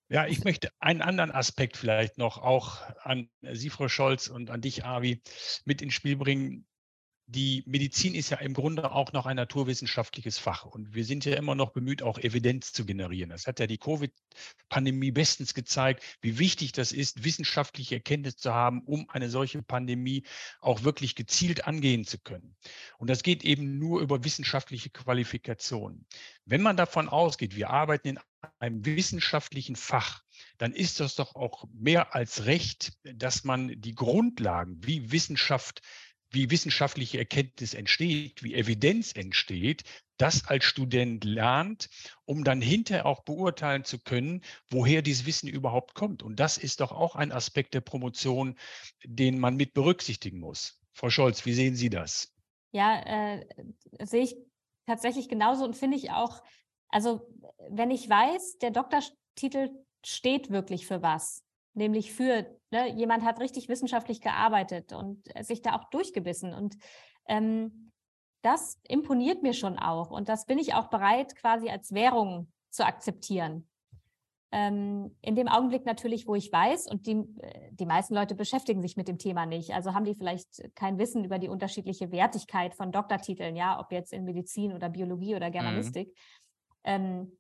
Ja, 0.10 0.26
ich 0.26 0.44
möchte 0.46 0.72
einen 0.80 1.02
anderen 1.02 1.32
Aspekt 1.32 1.76
vielleicht 1.76 2.18
noch 2.18 2.38
auch 2.38 2.82
an 3.02 3.30
Sie, 3.42 3.70
Frau 3.70 3.90
Scholz, 3.90 4.28
und 4.28 4.50
an 4.50 4.62
dich, 4.62 4.86
Avi, 4.86 5.22
mit 5.66 5.82
ins 5.82 5.96
Spiel 5.96 6.16
bringen 6.16 6.66
die 7.30 7.62
Medizin 7.66 8.16
ist 8.16 8.30
ja 8.30 8.38
im 8.38 8.54
Grunde 8.54 8.90
auch 8.90 9.12
noch 9.12 9.26
ein 9.26 9.36
naturwissenschaftliches 9.36 10.38
Fach 10.38 10.64
und 10.64 10.96
wir 10.96 11.04
sind 11.04 11.26
ja 11.26 11.36
immer 11.36 11.56
noch 11.56 11.72
bemüht, 11.72 12.02
auch 12.02 12.18
Evidenz 12.18 12.72
zu 12.72 12.86
generieren. 12.86 13.32
Das 13.32 13.48
hat 13.48 13.60
ja 13.60 13.68
die 13.68 13.78
Covid-Pandemie 13.78 15.12
bestens 15.12 15.54
gezeigt, 15.54 16.04
wie 16.22 16.40
wichtig 16.40 16.72
das 16.72 16.94
ist, 16.94 17.26
wissenschaftliche 17.26 17.96
Erkenntnis 17.96 18.38
zu 18.38 18.54
haben, 18.54 18.82
um 18.86 19.10
eine 19.10 19.30
solche 19.30 19.62
Pandemie 19.62 20.24
auch 20.62 20.84
wirklich 20.84 21.16
gezielt 21.16 21.68
angehen 21.68 22.06
zu 22.06 22.18
können. 22.18 22.56
Und 22.98 23.10
das 23.10 23.24
geht 23.24 23.44
eben 23.44 23.78
nur 23.78 24.00
über 24.00 24.24
wissenschaftliche 24.24 24.90
Qualifikation. 24.90 26.06
Wenn 26.46 26.62
man 26.62 26.78
davon 26.78 27.10
ausgeht, 27.10 27.58
wir 27.58 27.72
arbeiten 27.72 28.08
in 28.08 28.20
einem 28.60 28.86
wissenschaftlichen 28.86 29.76
Fach, 29.76 30.24
dann 30.58 30.72
ist 30.72 31.00
das 31.00 31.16
doch 31.16 31.36
auch 31.36 31.66
mehr 31.74 32.16
als 32.16 32.46
recht, 32.46 32.94
dass 33.04 33.44
man 33.44 33.82
die 33.82 33.96
Grundlagen, 33.96 34.78
wie 34.82 35.12
Wissenschaft 35.12 35.82
wie 36.32 36.50
wissenschaftliche 36.52 37.18
Erkenntnis 37.18 37.74
entsteht, 37.74 38.44
wie 38.44 38.54
Evidenz 38.56 39.14
entsteht, 39.16 39.84
das 40.18 40.48
als 40.48 40.66
Student 40.66 41.24
lernt, 41.24 41.90
um 42.26 42.44
dann 42.44 42.62
hinterher 42.62 43.06
auch 43.06 43.24
beurteilen 43.24 43.84
zu 43.84 44.00
können, 44.00 44.42
woher 44.70 45.02
dieses 45.02 45.26
Wissen 45.26 45.48
überhaupt 45.48 45.94
kommt. 45.94 46.24
Und 46.24 46.40
das 46.40 46.58
ist 46.58 46.82
doch 46.82 46.92
auch 46.92 47.16
ein 47.16 47.32
Aspekt 47.32 47.74
der 47.74 47.82
Promotion, 47.82 48.56
den 49.04 49.40
man 49.40 49.56
mit 49.56 49.74
berücksichtigen 49.74 50.40
muss. 50.40 50.82
Frau 50.94 51.10
Scholz, 51.10 51.46
wie 51.46 51.54
sehen 51.54 51.76
Sie 51.76 51.90
das? 51.90 52.34
Ja, 52.72 53.38
äh, 53.38 53.46
sehe 54.00 54.24
ich 54.24 54.36
tatsächlich 54.88 55.30
genauso 55.30 55.64
und 55.64 55.76
finde 55.76 55.98
ich 55.98 56.12
auch, 56.12 56.42
also 56.90 57.22
wenn 57.70 57.92
ich 57.92 58.10
weiß, 58.10 58.58
der 58.58 58.72
Doktortitel 58.72 59.70
steht 60.04 60.50
wirklich 60.50 60.88
für 60.88 61.02
was, 61.02 61.44
nämlich 61.74 62.12
für, 62.14 62.57
ne, 62.72 62.94
jemand 62.94 63.24
hat 63.24 63.40
richtig 63.40 63.70
wissenschaftlich 63.70 64.22
gearbeitet 64.22 64.94
und 64.94 65.24
sich 65.42 65.62
da 65.62 65.76
auch 65.76 65.90
durchgebissen. 65.90 66.54
Und 66.54 66.76
ähm, 67.28 67.92
das 68.42 68.80
imponiert 68.88 69.44
mir 69.44 69.54
schon 69.54 69.78
auch. 69.78 70.12
Und 70.12 70.30
das 70.30 70.46
bin 70.46 70.58
ich 70.58 70.74
auch 70.74 70.90
bereit, 70.90 71.36
quasi 71.36 71.70
als 71.70 71.94
Währung 71.94 72.52
zu 72.70 72.86
akzeptieren. 72.86 73.68
Ähm, 74.52 75.14
in 75.22 75.36
dem 75.36 75.50
Augenblick 75.50 75.86
natürlich, 75.86 76.26
wo 76.26 76.36
ich 76.36 76.52
weiß, 76.52 76.90
und 76.90 77.06
die, 77.06 77.18
äh, 77.42 77.70
die 77.74 77.86
meisten 77.86 78.16
Leute 78.16 78.34
beschäftigen 78.34 78.82
sich 78.82 78.96
mit 78.96 79.10
dem 79.10 79.18
Thema 79.18 79.46
nicht, 79.46 79.74
also 79.74 79.94
haben 79.94 80.06
die 80.06 80.16
vielleicht 80.16 80.74
kein 80.74 80.98
Wissen 80.98 81.26
über 81.26 81.38
die 81.38 81.50
unterschiedliche 81.50 82.14
Wertigkeit 82.14 82.74
von 82.74 82.94
Doktortiteln, 82.94 83.58
ja, 83.58 83.78
ob 83.78 83.92
jetzt 83.92 84.14
in 84.14 84.24
Medizin 84.24 84.72
oder 84.72 84.88
Biologie 84.88 85.36
oder 85.36 85.48
mhm. 85.48 85.52
Germanistik. 85.52 86.08
Mhm. 86.08 86.14
Ähm, 86.86 87.38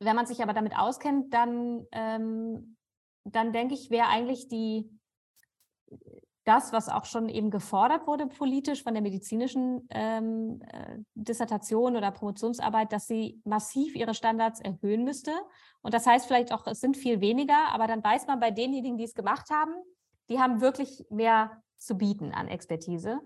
wenn 0.00 0.16
man 0.16 0.26
sich 0.26 0.42
aber 0.42 0.52
damit 0.52 0.76
auskennt, 0.76 1.32
dann, 1.32 1.86
ähm, 1.92 2.76
dann 3.34 3.52
denke 3.52 3.74
ich, 3.74 3.90
wäre 3.90 4.08
eigentlich 4.08 4.48
die, 4.48 4.88
das, 6.44 6.72
was 6.72 6.88
auch 6.88 7.04
schon 7.04 7.28
eben 7.28 7.50
gefordert 7.50 8.06
wurde 8.06 8.26
politisch 8.28 8.84
von 8.84 8.94
der 8.94 9.02
medizinischen 9.02 9.88
ähm, 9.90 10.62
äh, 10.70 10.98
Dissertation 11.14 11.96
oder 11.96 12.12
Promotionsarbeit, 12.12 12.92
dass 12.92 13.08
sie 13.08 13.40
massiv 13.44 13.96
ihre 13.96 14.14
Standards 14.14 14.60
erhöhen 14.60 15.02
müsste. 15.02 15.32
Und 15.82 15.92
das 15.92 16.06
heißt 16.06 16.26
vielleicht 16.26 16.52
auch, 16.52 16.66
es 16.68 16.80
sind 16.80 16.96
viel 16.96 17.20
weniger, 17.20 17.68
aber 17.72 17.88
dann 17.88 18.02
weiß 18.02 18.28
man 18.28 18.38
bei 18.38 18.52
denjenigen, 18.52 18.96
die 18.96 19.04
es 19.04 19.14
gemacht 19.14 19.50
haben, 19.50 19.74
die 20.28 20.38
haben 20.38 20.60
wirklich 20.60 21.04
mehr 21.10 21.62
zu 21.76 21.98
bieten 21.98 22.32
an 22.32 22.48
Expertise. 22.48 23.20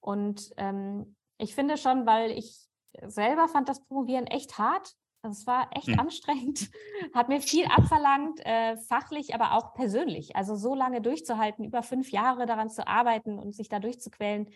Und 0.00 0.50
ähm, 0.56 1.16
ich 1.36 1.54
finde 1.54 1.76
schon, 1.76 2.06
weil 2.06 2.30
ich 2.30 2.68
selber 3.06 3.48
fand 3.48 3.68
das 3.68 3.84
Promovieren 3.84 4.26
echt 4.26 4.58
hart, 4.58 4.94
also 5.22 5.40
es 5.40 5.46
war 5.46 5.68
echt 5.72 5.86
hm. 5.86 6.00
anstrengend, 6.00 6.70
hat 7.14 7.28
mir 7.28 7.40
viel 7.40 7.66
abverlangt, 7.66 8.44
äh, 8.44 8.76
fachlich, 8.76 9.34
aber 9.34 9.52
auch 9.52 9.72
persönlich. 9.74 10.34
Also 10.34 10.56
so 10.56 10.74
lange 10.74 11.00
durchzuhalten, 11.00 11.64
über 11.64 11.82
fünf 11.82 12.10
Jahre 12.10 12.44
daran 12.44 12.70
zu 12.70 12.86
arbeiten 12.86 13.38
und 13.38 13.54
sich 13.54 13.68
da 13.68 13.78
durchzuquälen. 13.78 14.50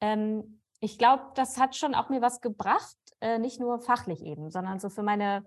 Ähm, 0.00 0.60
ich 0.80 0.98
glaube, 0.98 1.24
das 1.36 1.58
hat 1.58 1.76
schon 1.76 1.94
auch 1.94 2.10
mir 2.10 2.20
was 2.20 2.40
gebracht, 2.40 2.96
äh, 3.20 3.38
nicht 3.38 3.60
nur 3.60 3.78
fachlich 3.78 4.22
eben, 4.22 4.50
sondern 4.50 4.80
so 4.80 4.90
für 4.90 5.02
meine 5.02 5.46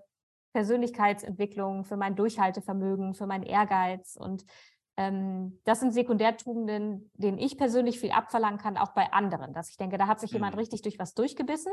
Persönlichkeitsentwicklung, 0.54 1.84
für 1.84 1.96
mein 1.96 2.16
Durchhaltevermögen, 2.16 3.14
für 3.14 3.26
meinen 3.26 3.44
Ehrgeiz. 3.44 4.16
Und 4.16 4.44
ähm, 4.96 5.60
das 5.64 5.80
sind 5.80 5.92
Sekundärtugenden, 5.92 7.10
denen 7.14 7.38
ich 7.38 7.58
persönlich 7.58 8.00
viel 8.00 8.10
abverlangen 8.10 8.58
kann, 8.58 8.76
auch 8.76 8.92
bei 8.92 9.12
anderen. 9.12 9.52
Dass 9.52 9.68
ich 9.68 9.76
denke, 9.76 9.98
da 9.98 10.08
hat 10.08 10.18
sich 10.18 10.32
jemand 10.32 10.54
hm. 10.54 10.60
richtig 10.60 10.82
durch 10.82 10.98
was 10.98 11.14
durchgebissen 11.14 11.72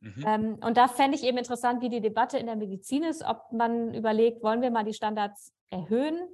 Mhm. 0.00 0.24
Ähm, 0.26 0.54
und 0.60 0.76
da 0.76 0.88
fände 0.88 1.16
ich 1.16 1.24
eben 1.24 1.38
interessant, 1.38 1.82
wie 1.82 1.88
die 1.88 2.00
Debatte 2.00 2.38
in 2.38 2.46
der 2.46 2.56
Medizin 2.56 3.02
ist, 3.02 3.22
ob 3.22 3.52
man 3.52 3.94
überlegt, 3.94 4.42
wollen 4.42 4.62
wir 4.62 4.70
mal 4.70 4.84
die 4.84 4.94
Standards 4.94 5.52
erhöhen? 5.70 6.28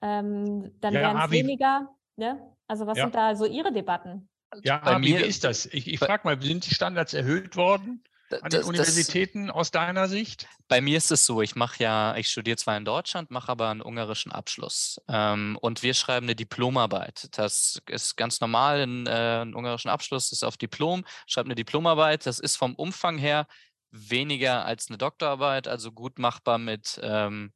Ähm, 0.00 0.72
dann 0.80 0.94
ja, 0.94 1.00
wären 1.00 1.18
es 1.18 1.30
weniger. 1.30 1.88
Ne? 2.16 2.40
Also 2.66 2.86
was 2.86 2.98
ja. 2.98 3.04
sind 3.04 3.14
da 3.14 3.34
so 3.34 3.46
Ihre 3.46 3.72
Debatten? 3.72 4.28
Ja, 4.62 4.78
bei 4.78 4.98
mir 4.98 5.24
ist 5.24 5.44
das. 5.44 5.66
Ich, 5.66 5.88
ich 5.92 5.98
frage 5.98 6.22
mal, 6.24 6.40
sind 6.40 6.68
die 6.68 6.74
Standards 6.74 7.14
erhöht 7.14 7.56
worden? 7.56 8.02
An 8.30 8.50
den 8.50 8.64
Universitäten 8.64 9.46
das, 9.48 9.56
aus 9.56 9.70
deiner 9.70 10.08
Sicht? 10.08 10.46
Bei 10.68 10.80
mir 10.80 10.98
ist 10.98 11.10
es 11.10 11.24
so, 11.24 11.42
ich 11.42 11.56
mache 11.56 11.82
ja, 11.82 12.16
ich 12.16 12.28
studiere 12.28 12.56
zwar 12.56 12.76
in 12.76 12.84
Deutschland, 12.84 13.30
mache 13.30 13.50
aber 13.50 13.68
einen 13.68 13.82
ungarischen 13.82 14.32
Abschluss. 14.32 15.00
Ähm, 15.08 15.58
und 15.60 15.82
wir 15.82 15.94
schreiben 15.94 16.26
eine 16.26 16.36
Diplomarbeit. 16.36 17.28
Das 17.32 17.80
ist 17.86 18.16
ganz 18.16 18.40
normal, 18.40 18.80
ein, 18.80 19.06
äh, 19.06 19.42
ein 19.42 19.54
ungarischen 19.54 19.90
Abschluss 19.90 20.32
ist 20.32 20.44
auf 20.44 20.56
Diplom, 20.56 21.04
schreibt 21.26 21.46
eine 21.46 21.54
Diplomarbeit. 21.54 22.26
Das 22.26 22.38
ist 22.38 22.56
vom 22.56 22.74
Umfang 22.74 23.18
her 23.18 23.46
weniger 23.90 24.64
als 24.64 24.88
eine 24.88 24.98
Doktorarbeit, 24.98 25.66
also 25.66 25.92
gut 25.92 26.18
machbar 26.18 26.58
mit 26.58 27.00
ähm, 27.02 27.52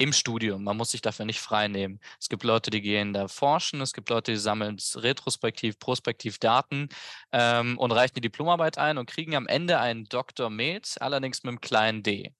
im 0.00 0.14
Studium. 0.14 0.64
Man 0.64 0.78
muss 0.78 0.92
sich 0.92 1.02
dafür 1.02 1.26
nicht 1.26 1.40
frei 1.40 1.68
nehmen. 1.68 2.00
Es 2.18 2.30
gibt 2.30 2.42
Leute, 2.42 2.70
die 2.70 2.80
gehen 2.80 3.12
da 3.12 3.28
forschen, 3.28 3.82
es 3.82 3.92
gibt 3.92 4.08
Leute, 4.08 4.32
die 4.32 4.38
sammeln 4.38 4.78
retrospektiv, 4.94 5.78
prospektiv 5.78 6.38
Daten 6.38 6.88
ähm, 7.32 7.76
und 7.78 7.92
reichen 7.92 8.14
die 8.14 8.22
Diplomarbeit 8.22 8.78
ein 8.78 8.96
und 8.96 9.06
kriegen 9.06 9.36
am 9.36 9.46
Ende 9.46 9.78
einen 9.78 10.06
Doktor 10.06 10.48
mit, 10.48 10.96
allerdings 11.00 11.42
mit 11.42 11.50
einem 11.50 11.60
kleinen 11.60 12.02
D. 12.02 12.32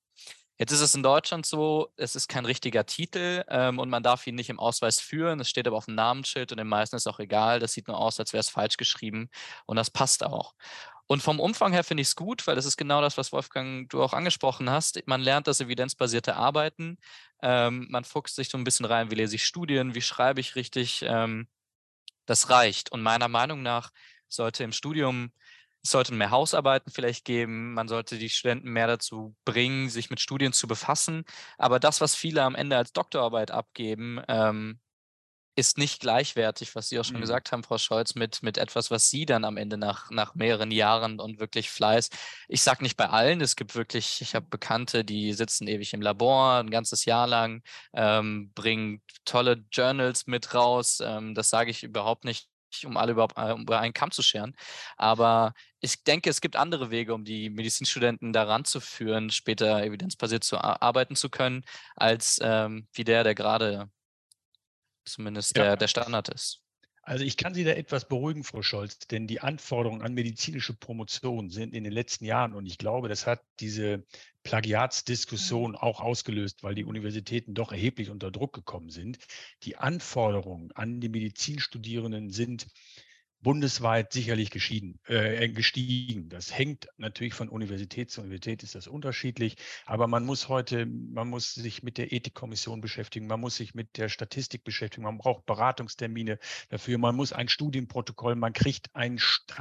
Jetzt 0.58 0.72
ist 0.72 0.80
es 0.80 0.94
in 0.94 1.02
Deutschland 1.02 1.44
so, 1.44 1.92
es 1.96 2.16
ist 2.16 2.28
kein 2.28 2.46
richtiger 2.46 2.86
Titel 2.86 3.44
ähm, 3.48 3.78
und 3.78 3.90
man 3.90 4.02
darf 4.02 4.26
ihn 4.26 4.34
nicht 4.36 4.50
im 4.50 4.58
Ausweis 4.58 4.98
führen. 5.00 5.40
Es 5.40 5.48
steht 5.50 5.66
aber 5.66 5.76
auf 5.76 5.86
dem 5.86 5.94
Namensschild 5.94 6.52
und 6.52 6.58
den 6.58 6.66
meisten 6.66 6.96
ist 6.96 7.06
auch 7.06 7.18
egal. 7.18 7.60
Das 7.60 7.72
sieht 7.72 7.88
nur 7.88 7.98
aus, 7.98 8.18
als 8.20 8.32
wäre 8.32 8.40
es 8.40 8.50
falsch 8.50 8.78
geschrieben 8.78 9.28
und 9.66 9.76
das 9.76 9.90
passt 9.90 10.24
auch. 10.24 10.54
Und 11.10 11.24
vom 11.24 11.40
Umfang 11.40 11.72
her 11.72 11.82
finde 11.82 12.02
ich 12.02 12.06
es 12.10 12.14
gut, 12.14 12.46
weil 12.46 12.54
das 12.54 12.66
ist 12.66 12.76
genau 12.76 13.00
das, 13.00 13.16
was 13.16 13.32
Wolfgang 13.32 13.90
du 13.90 14.00
auch 14.00 14.12
angesprochen 14.12 14.70
hast. 14.70 15.04
Man 15.08 15.20
lernt 15.20 15.48
das 15.48 15.60
evidenzbasierte 15.60 16.36
Arbeiten. 16.36 16.98
Ähm, 17.42 17.88
man 17.90 18.04
fuchst 18.04 18.36
sich 18.36 18.48
so 18.48 18.56
ein 18.56 18.62
bisschen 18.62 18.86
rein, 18.86 19.10
wie 19.10 19.16
lese 19.16 19.34
ich 19.34 19.44
Studien, 19.44 19.96
wie 19.96 20.02
schreibe 20.02 20.38
ich 20.38 20.54
richtig. 20.54 21.02
Ähm, 21.02 21.48
das 22.26 22.48
reicht. 22.48 22.92
Und 22.92 23.02
meiner 23.02 23.26
Meinung 23.26 23.60
nach 23.60 23.90
sollte 24.28 24.62
im 24.62 24.70
Studium 24.70 25.32
es 25.82 25.90
sollten 25.90 26.16
mehr 26.16 26.30
Hausarbeiten 26.30 26.92
vielleicht 26.92 27.24
geben. 27.24 27.74
Man 27.74 27.88
sollte 27.88 28.16
die 28.16 28.28
Studenten 28.28 28.70
mehr 28.70 28.86
dazu 28.86 29.34
bringen, 29.44 29.88
sich 29.88 30.10
mit 30.10 30.20
Studien 30.20 30.52
zu 30.52 30.68
befassen. 30.68 31.24
Aber 31.58 31.80
das, 31.80 32.00
was 32.00 32.14
viele 32.14 32.44
am 32.44 32.54
Ende 32.54 32.76
als 32.76 32.92
Doktorarbeit 32.92 33.50
abgeben, 33.50 34.22
ähm, 34.28 34.78
ist 35.56 35.78
nicht 35.78 36.00
gleichwertig, 36.00 36.74
was 36.74 36.88
Sie 36.88 36.98
auch 36.98 37.04
schon 37.04 37.16
mhm. 37.16 37.22
gesagt 37.22 37.52
haben, 37.52 37.62
Frau 37.62 37.78
Scholz, 37.78 38.14
mit, 38.14 38.42
mit 38.42 38.58
etwas, 38.58 38.90
was 38.90 39.10
Sie 39.10 39.26
dann 39.26 39.44
am 39.44 39.56
Ende 39.56 39.76
nach, 39.76 40.10
nach 40.10 40.34
mehreren 40.34 40.70
Jahren 40.70 41.20
und 41.20 41.40
wirklich 41.40 41.70
Fleiß. 41.70 42.08
Ich 42.48 42.62
sage 42.62 42.82
nicht 42.82 42.96
bei 42.96 43.08
allen, 43.08 43.40
es 43.40 43.56
gibt 43.56 43.74
wirklich, 43.74 44.20
ich 44.20 44.34
habe 44.34 44.46
Bekannte, 44.48 45.04
die 45.04 45.32
sitzen 45.32 45.66
ewig 45.68 45.92
im 45.92 46.02
Labor, 46.02 46.58
ein 46.58 46.70
ganzes 46.70 47.04
Jahr 47.04 47.26
lang, 47.26 47.62
ähm, 47.92 48.52
bringen 48.54 49.02
tolle 49.24 49.64
Journals 49.72 50.26
mit 50.26 50.54
raus. 50.54 51.00
Ähm, 51.02 51.34
das 51.34 51.50
sage 51.50 51.70
ich 51.70 51.82
überhaupt 51.82 52.24
nicht 52.24 52.48
um 52.84 52.96
alle 52.96 53.12
überhaupt 53.12 53.36
äh, 53.36 53.52
über 53.52 53.80
einen 53.80 53.94
Kamm 53.94 54.10
zu 54.10 54.22
scheren. 54.22 54.54
Aber 54.96 55.54
ich 55.80 56.04
denke, 56.04 56.30
es 56.30 56.40
gibt 56.40 56.56
andere 56.56 56.90
Wege, 56.90 57.14
um 57.14 57.24
die 57.24 57.50
Medizinstudenten 57.50 58.32
daran 58.32 58.64
zu 58.64 58.80
führen, 58.80 59.30
später 59.30 59.82
evidenzbasiert 59.82 60.44
zu 60.44 60.58
arbeiten 60.58 61.16
zu 61.16 61.30
können, 61.30 61.64
als 61.96 62.38
ähm, 62.42 62.86
wie 62.92 63.04
der, 63.04 63.24
der 63.24 63.34
gerade 63.34 63.90
zumindest 65.04 65.56
ja. 65.56 65.64
der, 65.64 65.76
der 65.76 65.88
Standard 65.88 66.28
ist. 66.28 66.62
Also 67.02 67.24
ich 67.24 67.36
kann 67.36 67.54
Sie 67.54 67.64
da 67.64 67.72
etwas 67.72 68.06
beruhigen, 68.06 68.44
Frau 68.44 68.62
Scholz, 68.62 68.98
denn 68.98 69.26
die 69.26 69.40
Anforderungen 69.40 70.02
an 70.02 70.12
medizinische 70.12 70.74
Promotion 70.74 71.50
sind 71.50 71.74
in 71.74 71.82
den 71.82 71.92
letzten 71.92 72.24
Jahren, 72.24 72.52
und 72.52 72.66
ich 72.66 72.78
glaube, 72.78 73.08
das 73.08 73.26
hat 73.26 73.42
diese 73.58 74.04
Plagiatsdiskussion 74.44 75.76
auch 75.76 76.00
ausgelöst, 76.00 76.62
weil 76.62 76.74
die 76.74 76.84
Universitäten 76.84 77.54
doch 77.54 77.72
erheblich 77.72 78.10
unter 78.10 78.30
Druck 78.30 78.52
gekommen 78.52 78.90
sind. 78.90 79.18
Die 79.62 79.76
Anforderungen 79.76 80.72
an 80.72 81.00
die 81.00 81.08
Medizinstudierenden 81.08 82.30
sind 82.30 82.66
bundesweit 83.42 84.12
sicherlich 84.12 84.50
äh, 85.06 85.48
gestiegen. 85.48 86.28
Das 86.28 86.56
hängt 86.56 86.88
natürlich 86.98 87.34
von 87.34 87.48
Universität 87.48 88.10
zu 88.10 88.20
Universität, 88.20 88.62
ist 88.62 88.74
das 88.74 88.86
unterschiedlich. 88.86 89.56
Aber 89.86 90.06
man 90.06 90.24
muss 90.24 90.48
heute, 90.48 90.86
man 90.86 91.28
muss 91.28 91.54
sich 91.54 91.82
mit 91.82 91.98
der 91.98 92.12
Ethikkommission 92.12 92.80
beschäftigen, 92.80 93.26
man 93.26 93.40
muss 93.40 93.56
sich 93.56 93.74
mit 93.74 93.96
der 93.96 94.08
Statistik 94.08 94.64
beschäftigen, 94.64 95.04
man 95.04 95.18
braucht 95.18 95.46
Beratungstermine 95.46 96.38
dafür, 96.68 96.98
man 96.98 97.16
muss 97.16 97.32
ein 97.32 97.48
Studienprotokoll, 97.48 98.34
man 98.34 98.52
kriegt 98.52 98.94
einen 98.94 99.18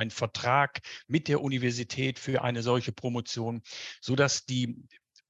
Vertrag 0.10 0.82
mit 1.08 1.28
der 1.28 1.42
Universität 1.42 2.20
für 2.20 2.44
eine 2.44 2.62
solche 2.63 2.92
Promotion, 2.92 3.62
sodass 4.02 4.46
die 4.46 4.84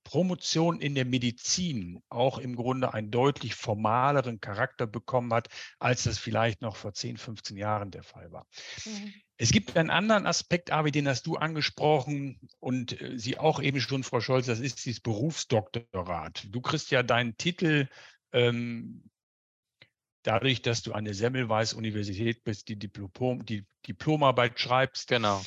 Promotion 0.09 0.81
in 0.81 0.95
der 0.95 1.05
Medizin 1.05 2.01
auch 2.09 2.39
im 2.39 2.55
Grunde 2.55 2.95
einen 2.95 3.11
deutlich 3.11 3.53
formaleren 3.53 4.41
Charakter 4.41 4.87
bekommen 4.87 5.31
hat, 5.35 5.49
als 5.77 6.01
das 6.01 6.17
vielleicht 6.17 6.63
noch 6.63 6.77
vor 6.77 6.95
10, 6.95 7.17
15 7.17 7.57
Jahren 7.57 7.91
der 7.91 8.01
Fall 8.01 8.31
war. 8.31 8.47
Mhm. 8.85 9.13
Es 9.37 9.51
gibt 9.51 9.77
einen 9.77 9.91
anderen 9.91 10.25
Aspekt, 10.25 10.71
Avi, 10.71 10.89
den 10.89 11.07
hast 11.07 11.27
du 11.27 11.35
angesprochen 11.35 12.39
und 12.59 12.99
äh, 12.99 13.19
Sie 13.19 13.37
auch 13.37 13.61
eben 13.61 13.79
schon, 13.79 14.03
Frau 14.03 14.19
Scholz, 14.19 14.47
das 14.47 14.59
ist 14.59 14.83
dieses 14.83 14.99
Berufsdoktorat. 14.99 16.47
Du 16.49 16.59
kriegst 16.59 16.89
ja 16.89 17.03
deinen 17.03 17.37
Titel 17.37 17.87
ähm, 18.33 19.03
dadurch, 20.23 20.63
dass 20.63 20.81
du 20.81 20.93
an 20.93 21.05
der 21.05 21.13
Semmelweis 21.13 21.75
Universität 21.75 22.43
bist, 22.43 22.67
die, 22.67 22.79
Diplom, 22.79 23.45
die 23.45 23.63
Diplomarbeit 23.87 24.59
schreibst. 24.59 25.07
Genau. 25.07 25.39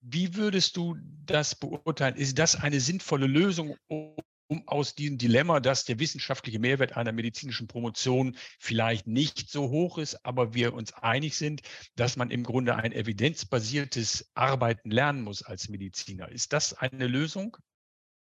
Wie 0.00 0.34
würdest 0.34 0.76
du 0.76 0.96
das 1.26 1.54
beurteilen? 1.54 2.16
Ist 2.16 2.38
das 2.38 2.56
eine 2.56 2.80
sinnvolle 2.80 3.26
Lösung, 3.26 3.76
um 3.88 4.66
aus 4.66 4.94
diesem 4.94 5.18
Dilemma, 5.18 5.60
dass 5.60 5.84
der 5.84 5.98
wissenschaftliche 5.98 6.58
Mehrwert 6.58 6.96
einer 6.96 7.12
medizinischen 7.12 7.68
Promotion 7.68 8.36
vielleicht 8.58 9.06
nicht 9.06 9.50
so 9.50 9.68
hoch 9.68 9.98
ist, 9.98 10.24
aber 10.24 10.54
wir 10.54 10.72
uns 10.74 10.92
einig 10.94 11.36
sind, 11.36 11.60
dass 11.96 12.16
man 12.16 12.30
im 12.30 12.44
Grunde 12.44 12.76
ein 12.76 12.92
evidenzbasiertes 12.92 14.30
Arbeiten 14.34 14.90
lernen 14.90 15.22
muss 15.22 15.42
als 15.42 15.68
Mediziner. 15.68 16.30
Ist 16.30 16.52
das 16.52 16.72
eine 16.74 17.06
Lösung? 17.06 17.56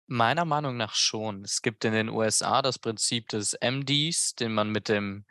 Meiner 0.06 0.46
Meinung 0.46 0.78
nach 0.78 0.96
schon. 0.96 1.44
Es 1.44 1.62
gibt 1.62 1.86
in 1.86 1.94
den 1.94 2.10
USA 2.10 2.62
das 2.62 2.78
Prinzip 2.78 3.30
des 3.30 3.58
MDs, 3.62 4.36
den 4.36 4.54
man 4.54 4.70
mit 4.70 4.90
dem 4.90 5.26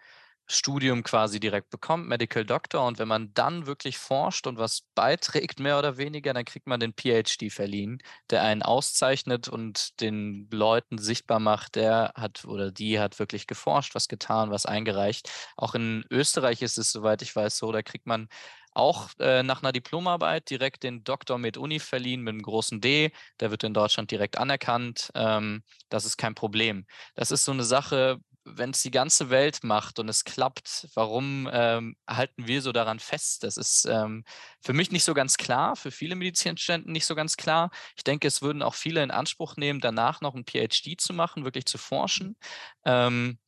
Studium 0.53 1.03
quasi 1.03 1.41
direkt 1.41 1.71
bekommt, 1.71 2.09
Medical 2.09 2.45
Doctor. 2.45 2.87
Und 2.87 2.99
wenn 2.99 3.09
man 3.09 3.33
dann 3.35 3.67
wirklich 3.67 3.99
forscht 3.99 4.47
und 4.47 4.59
was 4.59 4.83
beiträgt, 4.95 5.61
mehr 5.61 5.79
oder 5.79 5.97
weniger, 5.97 6.35
dann 6.35 6.45
kriegt 6.45 6.67
man 6.67 6.81
den 6.81 6.93
PhD 6.95 7.51
verliehen, 7.51 7.99
der 8.31 8.43
einen 8.43 8.63
auszeichnet 8.63 9.49
und 9.49 10.01
den 10.01 10.49
Leuten 10.53 10.99
sichtbar 10.99 11.41
macht, 11.41 11.77
der 11.77 12.13
hat 12.15 12.45
oder 12.45 12.71
die 12.71 13.01
hat 13.01 13.19
wirklich 13.19 13.47
geforscht, 13.47 13.95
was 13.95 14.09
getan, 14.09 14.51
was 14.51 14.67
eingereicht. 14.67 15.31
Auch 15.57 15.75
in 15.75 16.05
Österreich 16.11 16.63
ist 16.63 16.79
es, 16.79 16.93
soweit 16.93 17.23
ich 17.23 17.35
weiß, 17.35 17.57
so, 17.59 17.73
da 17.73 17.83
kriegt 17.83 18.07
man 18.07 18.29
auch 18.75 19.11
äh, 19.19 19.43
nach 19.43 19.63
einer 19.63 19.73
Diplomarbeit 19.73 20.51
direkt 20.51 20.83
den 20.83 21.05
Doktor 21.05 21.39
mit 21.39 21.57
Uni 21.57 21.79
verliehen 21.79 22.23
mit 22.23 22.33
einem 22.33 22.43
großen 22.43 22.81
D. 22.81 23.13
Der 23.41 23.51
wird 23.51 23.65
in 23.65 23.75
Deutschland 23.75 24.11
direkt 24.11 24.39
anerkannt. 24.39 25.11
Ähm, 25.15 25.63
das 25.89 26.05
ist 26.05 26.17
kein 26.17 26.35
Problem. 26.35 26.87
Das 27.15 27.31
ist 27.31 27.45
so 27.45 27.53
eine 27.53 27.65
Sache, 27.65 28.21
wenn 28.45 28.71
es 28.71 28.83
die 28.83 28.91
ganze 28.91 29.31
Welt 29.31 29.63
macht 29.63 29.99
und 29.99 30.09
es 30.09 30.25
klappt, 30.25 30.89
warum 30.95 31.49
ähm, 31.53 31.97
halten 32.09 32.47
wir 32.47 32.63
so 32.63 32.73
daran 32.73 32.99
fest? 32.99 33.45
Das 33.45 33.57
ist 33.57 33.85
ähm, 33.85 34.25
für 34.61 34.73
mich 34.73 34.91
nicht 34.91 35.05
so 35.05 35.15
ganz 35.15 35.37
klar, 35.37 35.77
für 35.77 35.91
viele 35.91 36.17
Medizinstudenten 36.17 36.93
nicht 36.93 37.07
so 37.07 37.15
ganz 37.15 37.37
klar. 37.37 37.71
Ich 37.97 38.05
denke, 38.05 38.27
es 38.29 38.43
würden 38.43 38.63
auch 38.63 38.75
viele 38.75 39.03
in 39.03 39.11
Anspruch 39.11 39.57
nehmen, 39.57 39.81
danach 39.81 40.21
noch 40.21 40.35
ein 40.35 40.45
PhD 40.45 41.01
zu 41.01 41.13
machen, 41.13 41.45
wirklich 41.45 41.67
zu 41.67 41.79
forschen. 41.79 42.37
Ähm, 42.85 43.39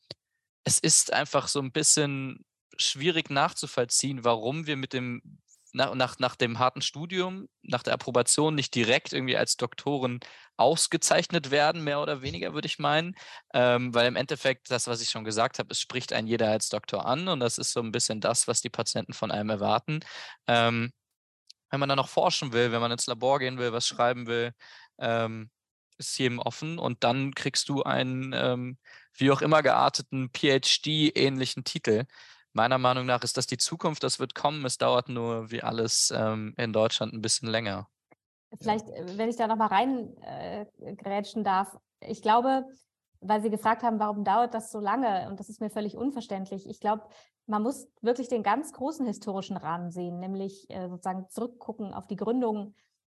es 0.64 0.78
ist 0.78 1.12
einfach 1.12 1.48
so 1.48 1.61
ein 1.61 1.72
bisschen 1.72 2.44
schwierig 2.76 3.30
nachzuvollziehen, 3.30 4.24
warum 4.24 4.66
wir 4.66 4.76
mit 4.76 4.92
dem 4.92 5.40
nach, 5.74 5.94
nach, 5.94 6.18
nach 6.18 6.37
dem 6.37 6.58
harten 6.58 6.82
Studium, 6.82 7.48
nach 7.62 7.82
der 7.82 7.94
Approbation 7.94 8.54
nicht 8.54 8.74
direkt 8.74 9.12
irgendwie 9.12 9.37
als 9.37 9.56
Doktoren 9.56 10.20
ausgezeichnet 10.56 11.50
werden, 11.50 11.82
mehr 11.84 12.00
oder 12.00 12.22
weniger, 12.22 12.54
würde 12.54 12.66
ich 12.66 12.78
meinen. 12.78 13.14
Ähm, 13.52 13.92
weil 13.94 14.06
im 14.06 14.16
Endeffekt, 14.16 14.70
das, 14.70 14.87
was 14.87 15.02
ich 15.02 15.10
schon 15.10 15.24
gesagt 15.24 15.58
habe, 15.58 15.70
es 15.72 15.80
spricht 15.80 16.12
ein 16.12 16.26
jeder 16.28 16.48
als 16.50 16.68
Doktor 16.68 17.06
an 17.06 17.28
und 17.28 17.40
das 17.40 17.58
ist 17.58 17.72
so 17.72 17.80
ein 17.80 17.92
bisschen 17.92 18.20
das, 18.20 18.46
was 18.48 18.60
die 18.60 18.70
Patienten 18.70 19.12
von 19.12 19.30
einem 19.32 19.50
erwarten. 19.50 20.00
Ähm, 20.46 20.92
wenn 21.70 21.80
man 21.80 21.88
dann 21.88 21.98
noch 21.98 22.08
forschen 22.08 22.52
will, 22.52 22.70
wenn 22.72 22.80
man 22.80 22.92
ins 22.92 23.06
Labor 23.06 23.40
gehen 23.40 23.58
will, 23.58 23.72
was 23.72 23.87
schreiben 23.87 24.26
will, 24.28 24.52
ähm, 24.98 25.50
ist 25.98 26.18
jedem 26.18 26.38
offen 26.38 26.78
und 26.78 27.02
dann 27.04 27.34
kriegst 27.34 27.68
du 27.68 27.82
einen 27.82 28.32
ähm, 28.32 28.78
wie 29.14 29.30
auch 29.30 29.42
immer 29.42 29.62
gearteten 29.62 30.30
PhD-ähnlichen 30.32 31.64
Titel 31.64 32.04
meiner 32.54 32.78
Meinung 32.78 33.06
nach 33.06 33.22
ist 33.22 33.36
das 33.36 33.46
die 33.46 33.58
Zukunft, 33.58 34.02
das 34.02 34.18
wird 34.18 34.34
kommen. 34.34 34.64
Es 34.64 34.78
dauert 34.78 35.08
nur 35.08 35.50
wie 35.50 35.62
alles 35.62 36.12
ähm, 36.16 36.54
in 36.56 36.72
Deutschland 36.72 37.12
ein 37.12 37.22
bisschen 37.22 37.48
länger. 37.48 37.88
Vielleicht, 38.60 38.88
äh, 38.88 39.18
wenn 39.18 39.28
ich 39.28 39.36
da 39.36 39.46
nochmal 39.46 39.68
reingrätschen 39.68 41.42
äh, 41.42 41.44
darf. 41.44 41.76
Ich 42.00 42.22
glaube, 42.22 42.64
weil 43.20 43.42
Sie 43.42 43.50
gefragt 43.50 43.82
haben, 43.82 43.98
warum 43.98 44.24
dauert 44.24 44.54
das 44.54 44.70
so 44.70 44.80
lange? 44.80 45.28
Und 45.28 45.40
das 45.40 45.48
ist 45.48 45.60
mir 45.60 45.70
völlig 45.70 45.96
unverständlich. 45.96 46.68
Ich 46.68 46.80
glaube, 46.80 47.04
man 47.46 47.62
muss 47.62 47.88
wirklich 48.00 48.28
den 48.28 48.42
ganz 48.42 48.72
großen 48.72 49.06
historischen 49.06 49.56
Rahmen 49.56 49.90
sehen, 49.90 50.18
nämlich 50.18 50.68
äh, 50.70 50.88
sozusagen 50.88 51.28
zurückgucken 51.28 51.92
auf 51.92 52.06
die 52.06 52.16
Gründung 52.16 52.74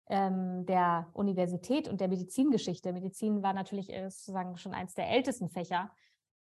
ähm, 0.09 0.67
der 0.67 1.09
Universität 1.13 1.89
und 1.89 2.01
der 2.01 2.09
Medizingeschichte. 2.09 2.93
Medizin 2.93 3.43
war 3.43 3.53
natürlich 3.53 3.93
äh, 3.93 4.11
sozusagen 4.11 4.57
schon 4.57 4.75
eines 4.75 4.95
der 4.95 5.09
ältesten 5.11 5.49
Fächer. 5.49 5.91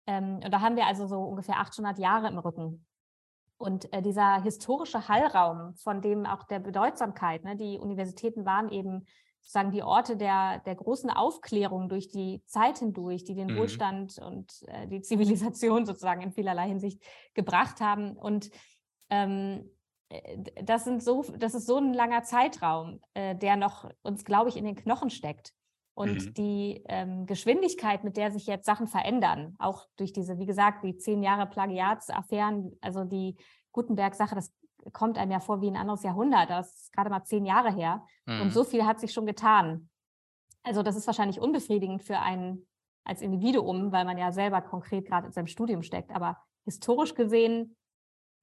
Ähm, 0.07 0.39
und 0.43 0.51
da 0.51 0.61
haben 0.61 0.75
wir 0.75 0.87
also 0.87 1.07
so 1.07 1.21
ungefähr 1.21 1.59
800 1.59 1.97
Jahre 1.99 2.27
im 2.27 2.37
Rücken. 2.37 2.85
Und 3.57 3.93
äh, 3.93 4.01
dieser 4.01 4.41
historische 4.41 5.07
Hallraum, 5.07 5.75
von 5.75 6.01
dem 6.01 6.25
auch 6.25 6.43
der 6.43 6.59
Bedeutsamkeit, 6.59 7.43
ne, 7.43 7.55
die 7.55 7.77
Universitäten 7.77 8.45
waren 8.45 8.69
eben 8.69 9.05
sozusagen 9.41 9.71
die 9.71 9.83
Orte 9.83 10.17
der, 10.17 10.59
der 10.59 10.75
großen 10.75 11.09
Aufklärung 11.09 11.89
durch 11.89 12.09
die 12.09 12.43
Zeit 12.45 12.79
hindurch, 12.79 13.23
die 13.23 13.35
den 13.35 13.53
mhm. 13.53 13.57
Wohlstand 13.57 14.17
und 14.19 14.63
äh, 14.67 14.87
die 14.87 15.01
Zivilisation 15.01 15.85
sozusagen 15.85 16.21
in 16.21 16.31
vielerlei 16.31 16.67
Hinsicht 16.67 17.01
gebracht 17.33 17.81
haben. 17.81 18.17
Und 18.17 18.49
ähm, 19.09 19.69
äh, 20.09 20.37
das, 20.63 20.83
sind 20.83 21.03
so, 21.03 21.23
das 21.37 21.53
ist 21.55 21.65
so 21.65 21.77
ein 21.77 21.93
langer 21.93 22.23
Zeitraum, 22.23 23.01
äh, 23.13 23.35
der 23.35 23.55
noch 23.55 23.89
uns, 24.03 24.25
glaube 24.25 24.49
ich, 24.49 24.57
in 24.57 24.65
den 24.65 24.75
Knochen 24.75 25.09
steckt. 25.09 25.53
Und 25.93 26.25
mhm. 26.25 26.33
die 26.33 26.83
ähm, 26.87 27.25
Geschwindigkeit, 27.25 28.03
mit 28.03 28.17
der 28.17 28.31
sich 28.31 28.47
jetzt 28.47 28.65
Sachen 28.65 28.87
verändern, 28.87 29.55
auch 29.59 29.87
durch 29.97 30.13
diese, 30.13 30.39
wie 30.39 30.45
gesagt, 30.45 30.83
die 30.83 30.97
zehn 30.97 31.21
Jahre 31.21 31.47
Plagiatsaffären, 31.47 32.77
also 32.81 33.03
die 33.03 33.35
Gutenberg-Sache, 33.73 34.35
das 34.35 34.53
kommt 34.93 35.17
einem 35.17 35.31
ja 35.31 35.39
vor 35.39 35.61
wie 35.61 35.67
ein 35.67 35.75
anderes 35.75 36.03
Jahrhundert. 36.03 36.49
Das 36.49 36.73
ist 36.73 36.93
gerade 36.93 37.09
mal 37.09 37.23
zehn 37.23 37.45
Jahre 37.45 37.71
her. 37.71 38.05
Mhm. 38.25 38.41
Und 38.41 38.53
so 38.53 38.63
viel 38.63 38.85
hat 38.85 38.99
sich 38.99 39.13
schon 39.13 39.25
getan. 39.25 39.89
Also 40.63 40.83
das 40.83 40.95
ist 40.95 41.07
wahrscheinlich 41.07 41.39
unbefriedigend 41.39 42.03
für 42.03 42.19
einen 42.19 42.67
als 43.03 43.21
Individuum, 43.21 43.91
weil 43.91 44.05
man 44.05 44.17
ja 44.17 44.31
selber 44.31 44.61
konkret 44.61 45.05
gerade 45.05 45.27
in 45.27 45.33
seinem 45.33 45.47
Studium 45.47 45.81
steckt. 45.83 46.11
Aber 46.11 46.37
historisch 46.65 47.15
gesehen 47.15 47.75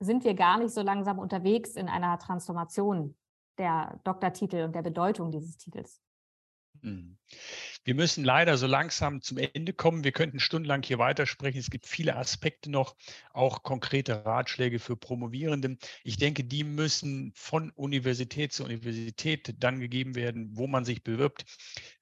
sind 0.00 0.24
wir 0.24 0.34
gar 0.34 0.58
nicht 0.58 0.72
so 0.72 0.82
langsam 0.82 1.18
unterwegs 1.18 1.74
in 1.76 1.88
einer 1.88 2.18
Transformation 2.18 3.16
der 3.58 4.00
Doktortitel 4.04 4.64
und 4.64 4.74
der 4.74 4.82
Bedeutung 4.82 5.30
dieses 5.30 5.56
Titels. 5.56 6.00
Mhm. 6.82 7.18
Wir 7.84 7.94
müssen 7.94 8.24
leider 8.24 8.56
so 8.58 8.66
langsam 8.66 9.22
zum 9.22 9.38
Ende 9.38 9.72
kommen. 9.72 10.04
Wir 10.04 10.12
könnten 10.12 10.40
stundenlang 10.40 10.82
hier 10.82 10.98
weitersprechen. 10.98 11.58
Es 11.58 11.70
gibt 11.70 11.86
viele 11.86 12.16
Aspekte 12.16 12.70
noch, 12.70 12.96
auch 13.32 13.62
konkrete 13.62 14.24
Ratschläge 14.24 14.78
für 14.78 14.96
Promovierende. 14.96 15.78
Ich 16.04 16.16
denke, 16.16 16.44
die 16.44 16.64
müssen 16.64 17.32
von 17.34 17.70
Universität 17.70 18.52
zu 18.52 18.64
Universität 18.64 19.54
dann 19.58 19.80
gegeben 19.80 20.14
werden, 20.14 20.50
wo 20.56 20.66
man 20.66 20.84
sich 20.84 21.02
bewirbt. 21.02 21.44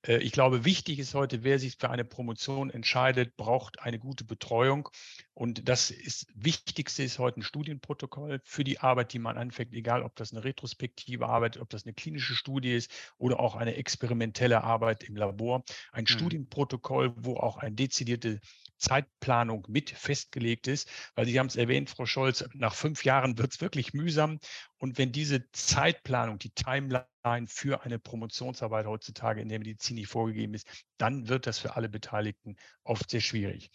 Äh, 0.06 0.18
ich 0.18 0.32
glaube, 0.32 0.64
wichtig 0.64 0.98
ist 0.98 1.14
heute, 1.14 1.44
wer 1.44 1.58
sich 1.58 1.76
für 1.78 1.90
eine 1.90 2.04
Promotion 2.04 2.70
entscheidet, 2.70 3.36
braucht 3.36 3.80
eine 3.80 3.98
gute 3.98 4.24
Betreuung. 4.24 4.88
Und 5.34 5.68
das 5.68 5.90
ist 5.90 6.26
Wichtigste 6.34 7.02
ist 7.02 7.18
heute 7.18 7.40
ein 7.40 7.42
Studienprotokoll 7.42 8.40
für 8.44 8.64
die 8.64 8.78
Arbeit, 8.80 9.12
die 9.12 9.18
man 9.18 9.36
anfängt, 9.36 9.74
egal 9.74 10.02
ob 10.02 10.16
das 10.16 10.32
eine 10.32 10.44
retrospektive 10.44 11.28
Arbeit, 11.28 11.58
ob 11.58 11.68
das 11.70 11.84
eine 11.84 11.94
klinische 11.94 12.34
Studie 12.34 12.74
ist 12.74 12.90
oder 13.18 13.40
auch 13.40 13.56
eine 13.56 13.76
experimentelle 13.76 14.62
Arbeit 14.62 15.02
im 15.04 15.16
Labor. 15.16 15.64
Ein 15.92 16.04
mhm. 16.04 16.08
Studienprotokoll, 16.08 17.14
wo 17.16 17.36
auch 17.36 17.58
eine 17.58 17.74
dezidierte 17.74 18.40
Zeitplanung 18.78 19.64
mit 19.68 19.90
festgelegt 19.90 20.66
ist, 20.66 20.88
weil 21.14 21.26
Sie 21.26 21.38
haben 21.38 21.46
es 21.46 21.56
erwähnt, 21.56 21.90
Frau 21.90 22.06
Scholz, 22.06 22.44
nach 22.54 22.74
fünf 22.74 23.04
Jahren 23.04 23.38
wird 23.38 23.52
es 23.52 23.60
wirklich 23.60 23.94
mühsam. 23.94 24.38
Und 24.78 24.98
wenn 24.98 25.12
diese 25.12 25.50
Zeitplanung, 25.52 26.38
die 26.38 26.50
Timeline 26.50 27.46
für 27.46 27.82
eine 27.82 27.98
Promotionsarbeit 27.98 28.86
heutzutage 28.86 29.40
in 29.40 29.48
der 29.48 29.58
Medizin 29.58 29.96
nicht 29.96 30.08
vorgegeben 30.08 30.54
ist, 30.54 30.66
dann 30.98 31.28
wird 31.28 31.46
das 31.46 31.58
für 31.58 31.76
alle 31.76 31.88
Beteiligten 31.88 32.56
oft 32.84 33.10
sehr 33.10 33.20
schwierig. 33.20 33.70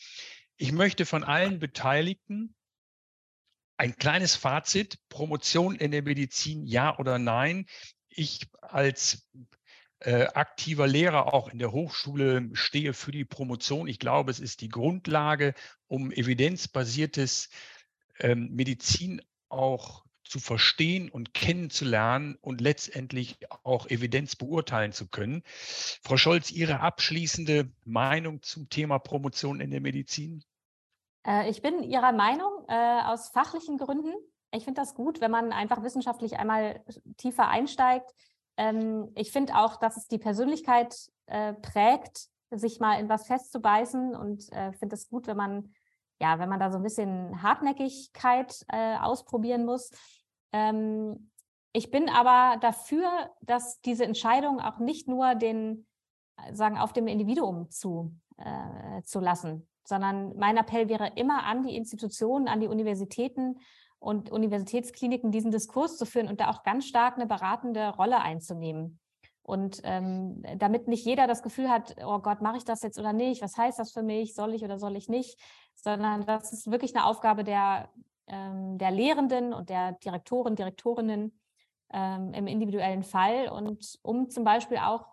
Ich 0.58 0.72
möchte 0.72 1.06
von 1.06 1.24
allen 1.24 1.60
Beteiligten 1.60 2.56
ein 3.78 3.96
kleines 3.96 4.36
Fazit, 4.36 5.00
Promotion 5.10 5.76
in 5.76 5.90
der 5.90 6.04
Medizin, 6.04 6.68
ja 6.68 7.00
oder 7.00 7.18
nein. 7.18 7.66
Ich 8.10 8.48
als 8.62 9.28
äh, 10.02 10.28
aktiver 10.34 10.88
Lehrer 10.88 11.34
auch 11.34 11.50
in 11.50 11.60
der 11.60 11.72
Hochschule 11.72 12.50
stehe 12.54 12.94
für 12.94 13.12
die 13.12 13.26
Promotion. 13.26 13.88
Ich 13.88 14.00
glaube, 14.00 14.32
es 14.32 14.40
ist 14.40 14.62
die 14.62 14.70
Grundlage, 14.70 15.54
um 15.88 16.12
evidenzbasiertes 16.12 17.50
ähm, 18.20 18.50
Medizin 18.52 19.22
auch 19.50 20.04
zu 20.24 20.40
verstehen 20.40 21.10
und 21.10 21.34
kennenzulernen 21.34 22.38
und 22.42 22.62
letztendlich 22.62 23.38
auch 23.64 23.88
Evidenz 23.88 24.36
beurteilen 24.36 24.94
zu 24.94 25.08
können. 25.08 25.44
Frau 25.46 26.18
Scholz, 26.18 26.52
Ihre 26.52 26.80
abschließende 26.80 27.70
Meinung 27.84 28.42
zum 28.42 28.70
Thema 28.70 28.98
Promotion 28.98 29.60
in 29.60 29.72
der 29.72 29.82
Medizin? 29.82 30.44
Äh, 31.28 31.50
ich 31.50 31.62
bin 31.62 31.84
Ihrer 31.84 32.14
Meinung 32.14 32.66
äh, 32.70 33.02
aus 33.04 33.30
fachlichen 33.30 33.78
Gründen. 33.78 34.14
Ich 34.54 34.64
finde 34.64 34.82
das 34.82 34.96
gut, 34.96 35.22
wenn 35.22 35.32
man 35.32 35.52
einfach 35.52 35.84
wissenschaftlich 35.84 36.38
einmal 36.38 36.84
tiefer 37.18 37.48
einsteigt. 37.50 38.10
Ähm, 38.62 39.12
ich 39.16 39.32
finde 39.32 39.58
auch, 39.58 39.78
dass 39.78 39.98
es 39.98 40.08
die 40.08 40.20
Persönlichkeit 40.20 40.96
äh, 41.26 41.54
prägt, 41.54 42.28
sich 42.52 42.80
mal 42.80 43.00
in 43.00 43.10
was 43.10 43.26
festzubeißen 43.26 44.16
und 44.16 44.52
äh, 44.52 44.72
finde 44.74 44.96
es 44.96 45.10
gut, 45.10 45.26
wenn 45.26 45.38
man 45.38 45.74
ja, 46.22 46.38
wenn 46.38 46.50
man 46.50 46.60
da 46.60 46.70
so 46.70 46.78
ein 46.78 46.84
bisschen 46.84 47.42
Hartnäckigkeit 47.42 48.64
äh, 48.68 48.98
ausprobieren 48.98 49.66
muss. 49.66 49.90
Ähm, 50.52 51.32
ich 51.74 51.90
bin 51.90 52.10
aber 52.10 52.60
dafür, 52.60 53.32
dass 53.42 53.82
diese 53.82 54.06
Entscheidung 54.06 54.60
auch 54.60 54.78
nicht 54.78 55.08
nur 55.08 55.34
den, 55.34 55.88
sagen, 56.52 56.78
auf 56.78 56.94
dem 56.94 57.08
Individuum 57.08 57.72
zu, 57.72 58.14
äh, 58.38 59.02
zu 59.02 59.20
lassen 59.20 59.68
sondern 59.84 60.38
mein 60.38 60.58
Appell 60.58 60.90
wäre 60.90 61.12
immer 61.16 61.44
an 61.44 61.64
die 61.64 61.76
Institutionen, 61.76 62.48
an 62.48 62.60
die 62.60 62.68
Universitäten 62.68 63.60
und 64.02 64.32
Universitätskliniken, 64.32 65.32
diesen 65.32 65.52
Diskurs 65.52 65.98
zu 65.98 66.06
führen 66.06 66.28
und 66.28 66.42
da 66.42 66.50
auch 66.50 66.64
ganz 66.64 66.86
stark 66.86 67.16
eine 67.16 67.28
beratende 67.28 67.90
Rolle 67.90 68.20
einzunehmen. 68.20 69.00
Und 69.44 69.82
ähm, 69.84 70.44
damit 70.58 70.88
nicht 70.88 71.06
jeder 71.06 71.28
das 71.28 71.44
Gefühl 71.44 71.70
hat, 71.70 71.96
oh 72.04 72.20
Gott, 72.20 72.42
mache 72.42 72.58
ich 72.58 72.66
das 72.66 72.82
jetzt 72.82 72.98
oder 73.00 73.14
nicht? 73.14 73.44
Was 73.44 73.58
heißt 73.58 73.78
das 73.78 73.92
für 73.92 74.02
mich? 74.02 74.34
Soll 74.34 74.56
ich 74.56 74.64
oder 74.64 74.80
soll 74.80 74.96
ich 74.96 75.08
nicht? 75.08 75.40
Sondern 75.76 76.26
das 76.26 76.52
ist 76.52 76.70
wirklich 76.72 76.96
eine 76.96 77.06
Aufgabe 77.06 77.44
der, 77.44 77.90
ähm, 78.26 78.80
der 78.80 78.90
Lehrenden 78.90 79.54
und 79.54 79.70
der 79.70 79.94
Direktoren, 79.94 80.56
Direktorinnen 80.56 81.40
ähm, 81.94 82.34
im 82.34 82.48
individuellen 82.48 83.04
Fall. 83.04 83.50
Und 83.50 84.00
um 84.02 84.30
zum 84.32 84.44
Beispiel 84.44 84.78
auch, 84.78 85.06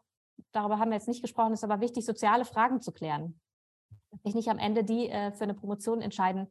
darüber 0.52 0.78
haben 0.78 0.90
wir 0.90 0.96
jetzt 0.96 1.08
nicht 1.08 1.22
gesprochen, 1.22 1.52
ist 1.52 1.64
aber 1.64 1.80
wichtig, 1.80 2.06
soziale 2.06 2.46
Fragen 2.46 2.80
zu 2.80 2.92
klären 2.92 3.38
sich 4.24 4.34
nicht 4.34 4.48
am 4.48 4.58
Ende 4.58 4.84
die 4.84 5.08
äh, 5.08 5.32
für 5.32 5.44
eine 5.44 5.54
Promotion 5.54 6.00
entscheiden, 6.00 6.48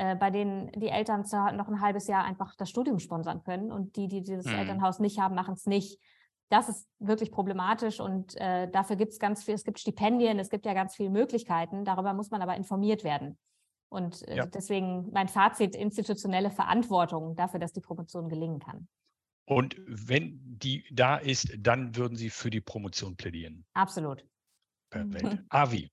äh, 0.00 0.16
bei 0.16 0.30
denen 0.30 0.72
die 0.72 0.88
Eltern 0.88 1.26
noch 1.56 1.68
ein 1.68 1.82
halbes 1.82 2.06
Jahr 2.06 2.24
einfach 2.24 2.56
das 2.56 2.70
Studium 2.70 3.00
sponsern 3.00 3.42
können 3.42 3.70
und 3.70 3.96
die, 3.96 4.08
die 4.08 4.22
dieses 4.22 4.46
mhm. 4.46 4.54
Elternhaus 4.54 4.98
nicht 4.98 5.18
haben, 5.18 5.34
machen 5.34 5.52
es 5.52 5.66
nicht. 5.66 6.00
Das 6.48 6.70
ist 6.70 6.88
wirklich 7.00 7.30
problematisch 7.30 8.00
und 8.00 8.34
äh, 8.36 8.70
dafür 8.70 8.96
gibt 8.96 9.12
es 9.12 9.18
ganz 9.18 9.44
viel, 9.44 9.52
es 9.52 9.62
gibt 9.62 9.78
Stipendien, 9.78 10.38
es 10.38 10.48
gibt 10.48 10.64
ja 10.64 10.72
ganz 10.72 10.96
viele 10.96 11.10
Möglichkeiten, 11.10 11.84
darüber 11.84 12.14
muss 12.14 12.30
man 12.30 12.40
aber 12.40 12.56
informiert 12.56 13.04
werden. 13.04 13.38
Und 13.90 14.26
äh, 14.26 14.36
ja. 14.36 14.46
deswegen 14.46 15.10
mein 15.12 15.28
Fazit, 15.28 15.76
institutionelle 15.76 16.50
Verantwortung 16.50 17.36
dafür, 17.36 17.60
dass 17.60 17.74
die 17.74 17.82
Promotion 17.82 18.30
gelingen 18.30 18.58
kann. 18.58 18.88
Und 19.44 19.76
wenn 19.86 20.40
die 20.42 20.86
da 20.90 21.18
ist, 21.18 21.52
dann 21.58 21.94
würden 21.94 22.16
Sie 22.16 22.30
für 22.30 22.48
die 22.48 22.62
Promotion 22.62 23.16
plädieren. 23.16 23.66
Absolut. 23.74 24.24
Perfekt. 24.88 25.44
Avi, 25.50 25.90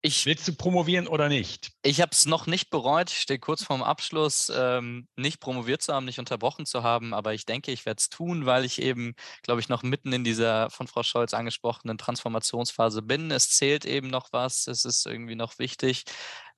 Ich, 0.00 0.26
willst 0.26 0.46
du 0.46 0.54
promovieren 0.54 1.08
oder 1.08 1.28
nicht? 1.28 1.72
ich 1.82 2.00
habe 2.00 2.10
es 2.12 2.26
noch 2.26 2.46
nicht 2.46 2.70
bereut. 2.70 3.10
Ich 3.10 3.18
stehe 3.18 3.38
kurz 3.38 3.64
vorm 3.64 3.82
Abschluss, 3.82 4.52
ähm, 4.54 5.08
nicht 5.16 5.40
promoviert 5.40 5.82
zu 5.82 5.92
haben, 5.92 6.04
nicht 6.04 6.18
unterbrochen 6.18 6.66
zu 6.66 6.82
haben. 6.82 7.14
Aber 7.14 7.34
ich 7.34 7.46
denke, 7.46 7.72
ich 7.72 7.86
werde 7.86 7.98
es 7.98 8.08
tun, 8.08 8.46
weil 8.46 8.64
ich 8.64 8.80
eben, 8.80 9.14
glaube 9.42 9.60
ich, 9.60 9.68
noch 9.68 9.82
mitten 9.82 10.12
in 10.12 10.22
dieser 10.22 10.70
von 10.70 10.86
Frau 10.86 11.02
Scholz 11.02 11.34
angesprochenen 11.34 11.98
Transformationsphase 11.98 13.02
bin. 13.02 13.30
Es 13.30 13.50
zählt 13.50 13.84
eben 13.84 14.08
noch 14.08 14.28
was. 14.32 14.66
Es 14.66 14.84
ist 14.84 15.06
irgendwie 15.06 15.34
noch 15.34 15.58
wichtig. 15.58 16.04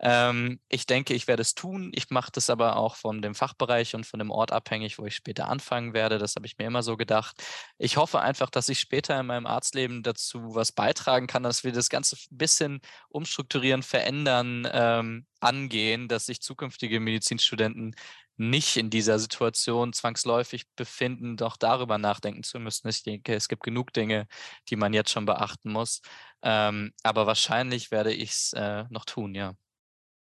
Ähm, 0.03 0.61
ich 0.69 0.87
denke, 0.87 1.13
ich 1.15 1.29
werde 1.29 1.43
es 1.43 1.55
tun. 1.55 1.91
Ich 1.95 2.11
mache 2.11 2.31
das 2.33 2.49
aber 2.49 2.77
auch 2.77 2.97
von 2.97 3.21
dem 3.21 3.35
Fachbereich 3.35 3.95
und 3.95 4.07
von 4.07 4.19
dem 4.19 4.31
Ort 4.31 4.51
abhängig, 4.51 4.99
wo 4.99 5.05
ich 5.05 5.15
später 5.15 5.49
anfangen 5.49 5.93
werde. 5.93 6.19
Das 6.19 6.37
habe 6.37 6.47
ich 6.47 6.57
mir 6.59 6.67
immer 6.67 6.83
so 6.83 6.97
gedacht. 6.97 7.43
Ich 7.79 7.99
hoffe 7.99 8.21
einfach, 8.21 8.49
dass 8.51 8.71
ich 8.71 8.81
später 8.81 9.21
in 9.21 9.27
meinem 9.27 9.47
Arztleben 9.47 10.03
dazu 10.03 10.55
was 10.55 10.73
beitragen 10.73 11.27
kann, 11.27 11.43
dass 11.43 11.65
wir 11.65 11.73
das 11.73 11.91
Ganze 11.91 12.17
ein 12.17 12.39
bisschen 12.39 12.81
umstrukturieren, 13.11 13.83
verändern, 13.83 14.67
ähm, 14.73 15.27
angehen, 15.41 16.09
dass 16.09 16.27
sich 16.27 16.41
zukünftige 16.41 16.99
Medizinstudenten 17.01 17.95
nicht 18.39 18.79
in 18.79 18.89
dieser 18.89 19.19
Situation 19.19 19.93
zwangsläufig 19.93 20.65
befinden, 20.75 21.37
doch 21.37 21.59
darüber 21.59 21.99
nachdenken 21.99 22.43
zu 22.43 22.59
müssen. 22.59 22.89
Ich 22.89 23.03
denke, 23.03 23.35
es 23.35 23.49
gibt 23.49 23.63
genug 23.63 23.93
Dinge, 23.93 24.27
die 24.71 24.77
man 24.77 24.95
jetzt 24.95 25.11
schon 25.11 25.27
beachten 25.27 25.73
muss. 25.73 26.01
Ähm, 26.43 26.93
aber 27.03 27.27
wahrscheinlich 27.27 27.91
werde 27.91 28.15
ich 28.15 28.31
es 28.31 28.53
äh, 28.55 28.85
noch 28.89 29.05
tun, 29.05 29.35
ja. 29.35 29.55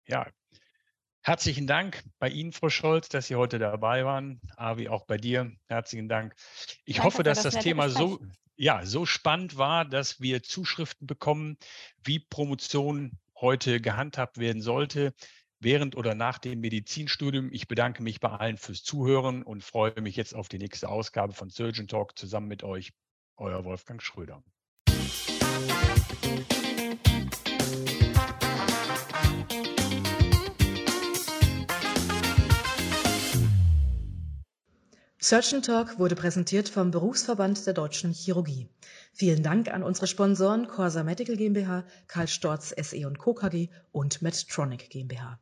Ja. 0.08 0.26
Herzlichen 1.22 1.66
Dank 1.66 2.04
bei 2.20 2.28
Ihnen, 2.28 2.52
Frau 2.52 2.70
Scholz, 2.70 3.08
dass 3.08 3.26
Sie 3.26 3.34
heute 3.34 3.58
dabei 3.58 4.04
waren. 4.04 4.40
Avi, 4.56 4.88
auch 4.88 5.06
bei 5.06 5.16
dir. 5.16 5.50
Herzlichen 5.66 6.08
Dank. 6.08 6.34
Ich 6.84 6.96
Danke 6.96 7.06
hoffe, 7.06 7.22
dass 7.24 7.42
das 7.42 7.54
das 7.54 7.64
Thema 7.64 7.88
so, 7.88 8.20
ja, 8.54 8.86
so 8.86 9.06
spannend 9.06 9.58
war, 9.58 9.84
dass 9.84 10.20
wir 10.20 10.44
Zuschriften 10.44 11.08
bekommen, 11.08 11.56
wie 12.04 12.20
Promotion 12.20 13.18
heute 13.40 13.80
gehandhabt 13.80 14.38
werden 14.38 14.62
sollte, 14.62 15.14
während 15.58 15.96
oder 15.96 16.14
nach 16.14 16.38
dem 16.38 16.60
Medizinstudium. 16.60 17.50
Ich 17.52 17.66
bedanke 17.66 18.04
mich 18.04 18.20
bei 18.20 18.30
allen 18.30 18.56
fürs 18.56 18.84
Zuhören 18.84 19.42
und 19.42 19.64
freue 19.64 20.00
mich 20.00 20.14
jetzt 20.14 20.32
auf 20.32 20.48
die 20.48 20.58
nächste 20.58 20.88
Ausgabe 20.88 21.32
von 21.32 21.50
Surgeon 21.50 21.88
Talk 21.88 22.16
zusammen 22.16 22.46
mit 22.46 22.62
euch. 22.62 22.92
Euer 23.36 23.64
Wolfgang 23.64 24.00
Schröder. 24.00 24.44
Surgeon 35.28 35.60
Talk 35.60 35.98
wurde 35.98 36.14
präsentiert 36.14 36.68
vom 36.68 36.92
Berufsverband 36.92 37.66
der 37.66 37.74
Deutschen 37.74 38.12
Chirurgie. 38.12 38.68
Vielen 39.12 39.42
Dank 39.42 39.66
an 39.66 39.82
unsere 39.82 40.06
Sponsoren 40.06 40.68
Corsa 40.68 41.02
Medical 41.02 41.36
GmbH, 41.36 41.82
Karl 42.06 42.28
Storz 42.28 42.72
SE 42.80 43.12
Co. 43.18 43.34
KG 43.34 43.68
und 43.90 44.22
Medtronic 44.22 44.88
GmbH. 44.88 45.40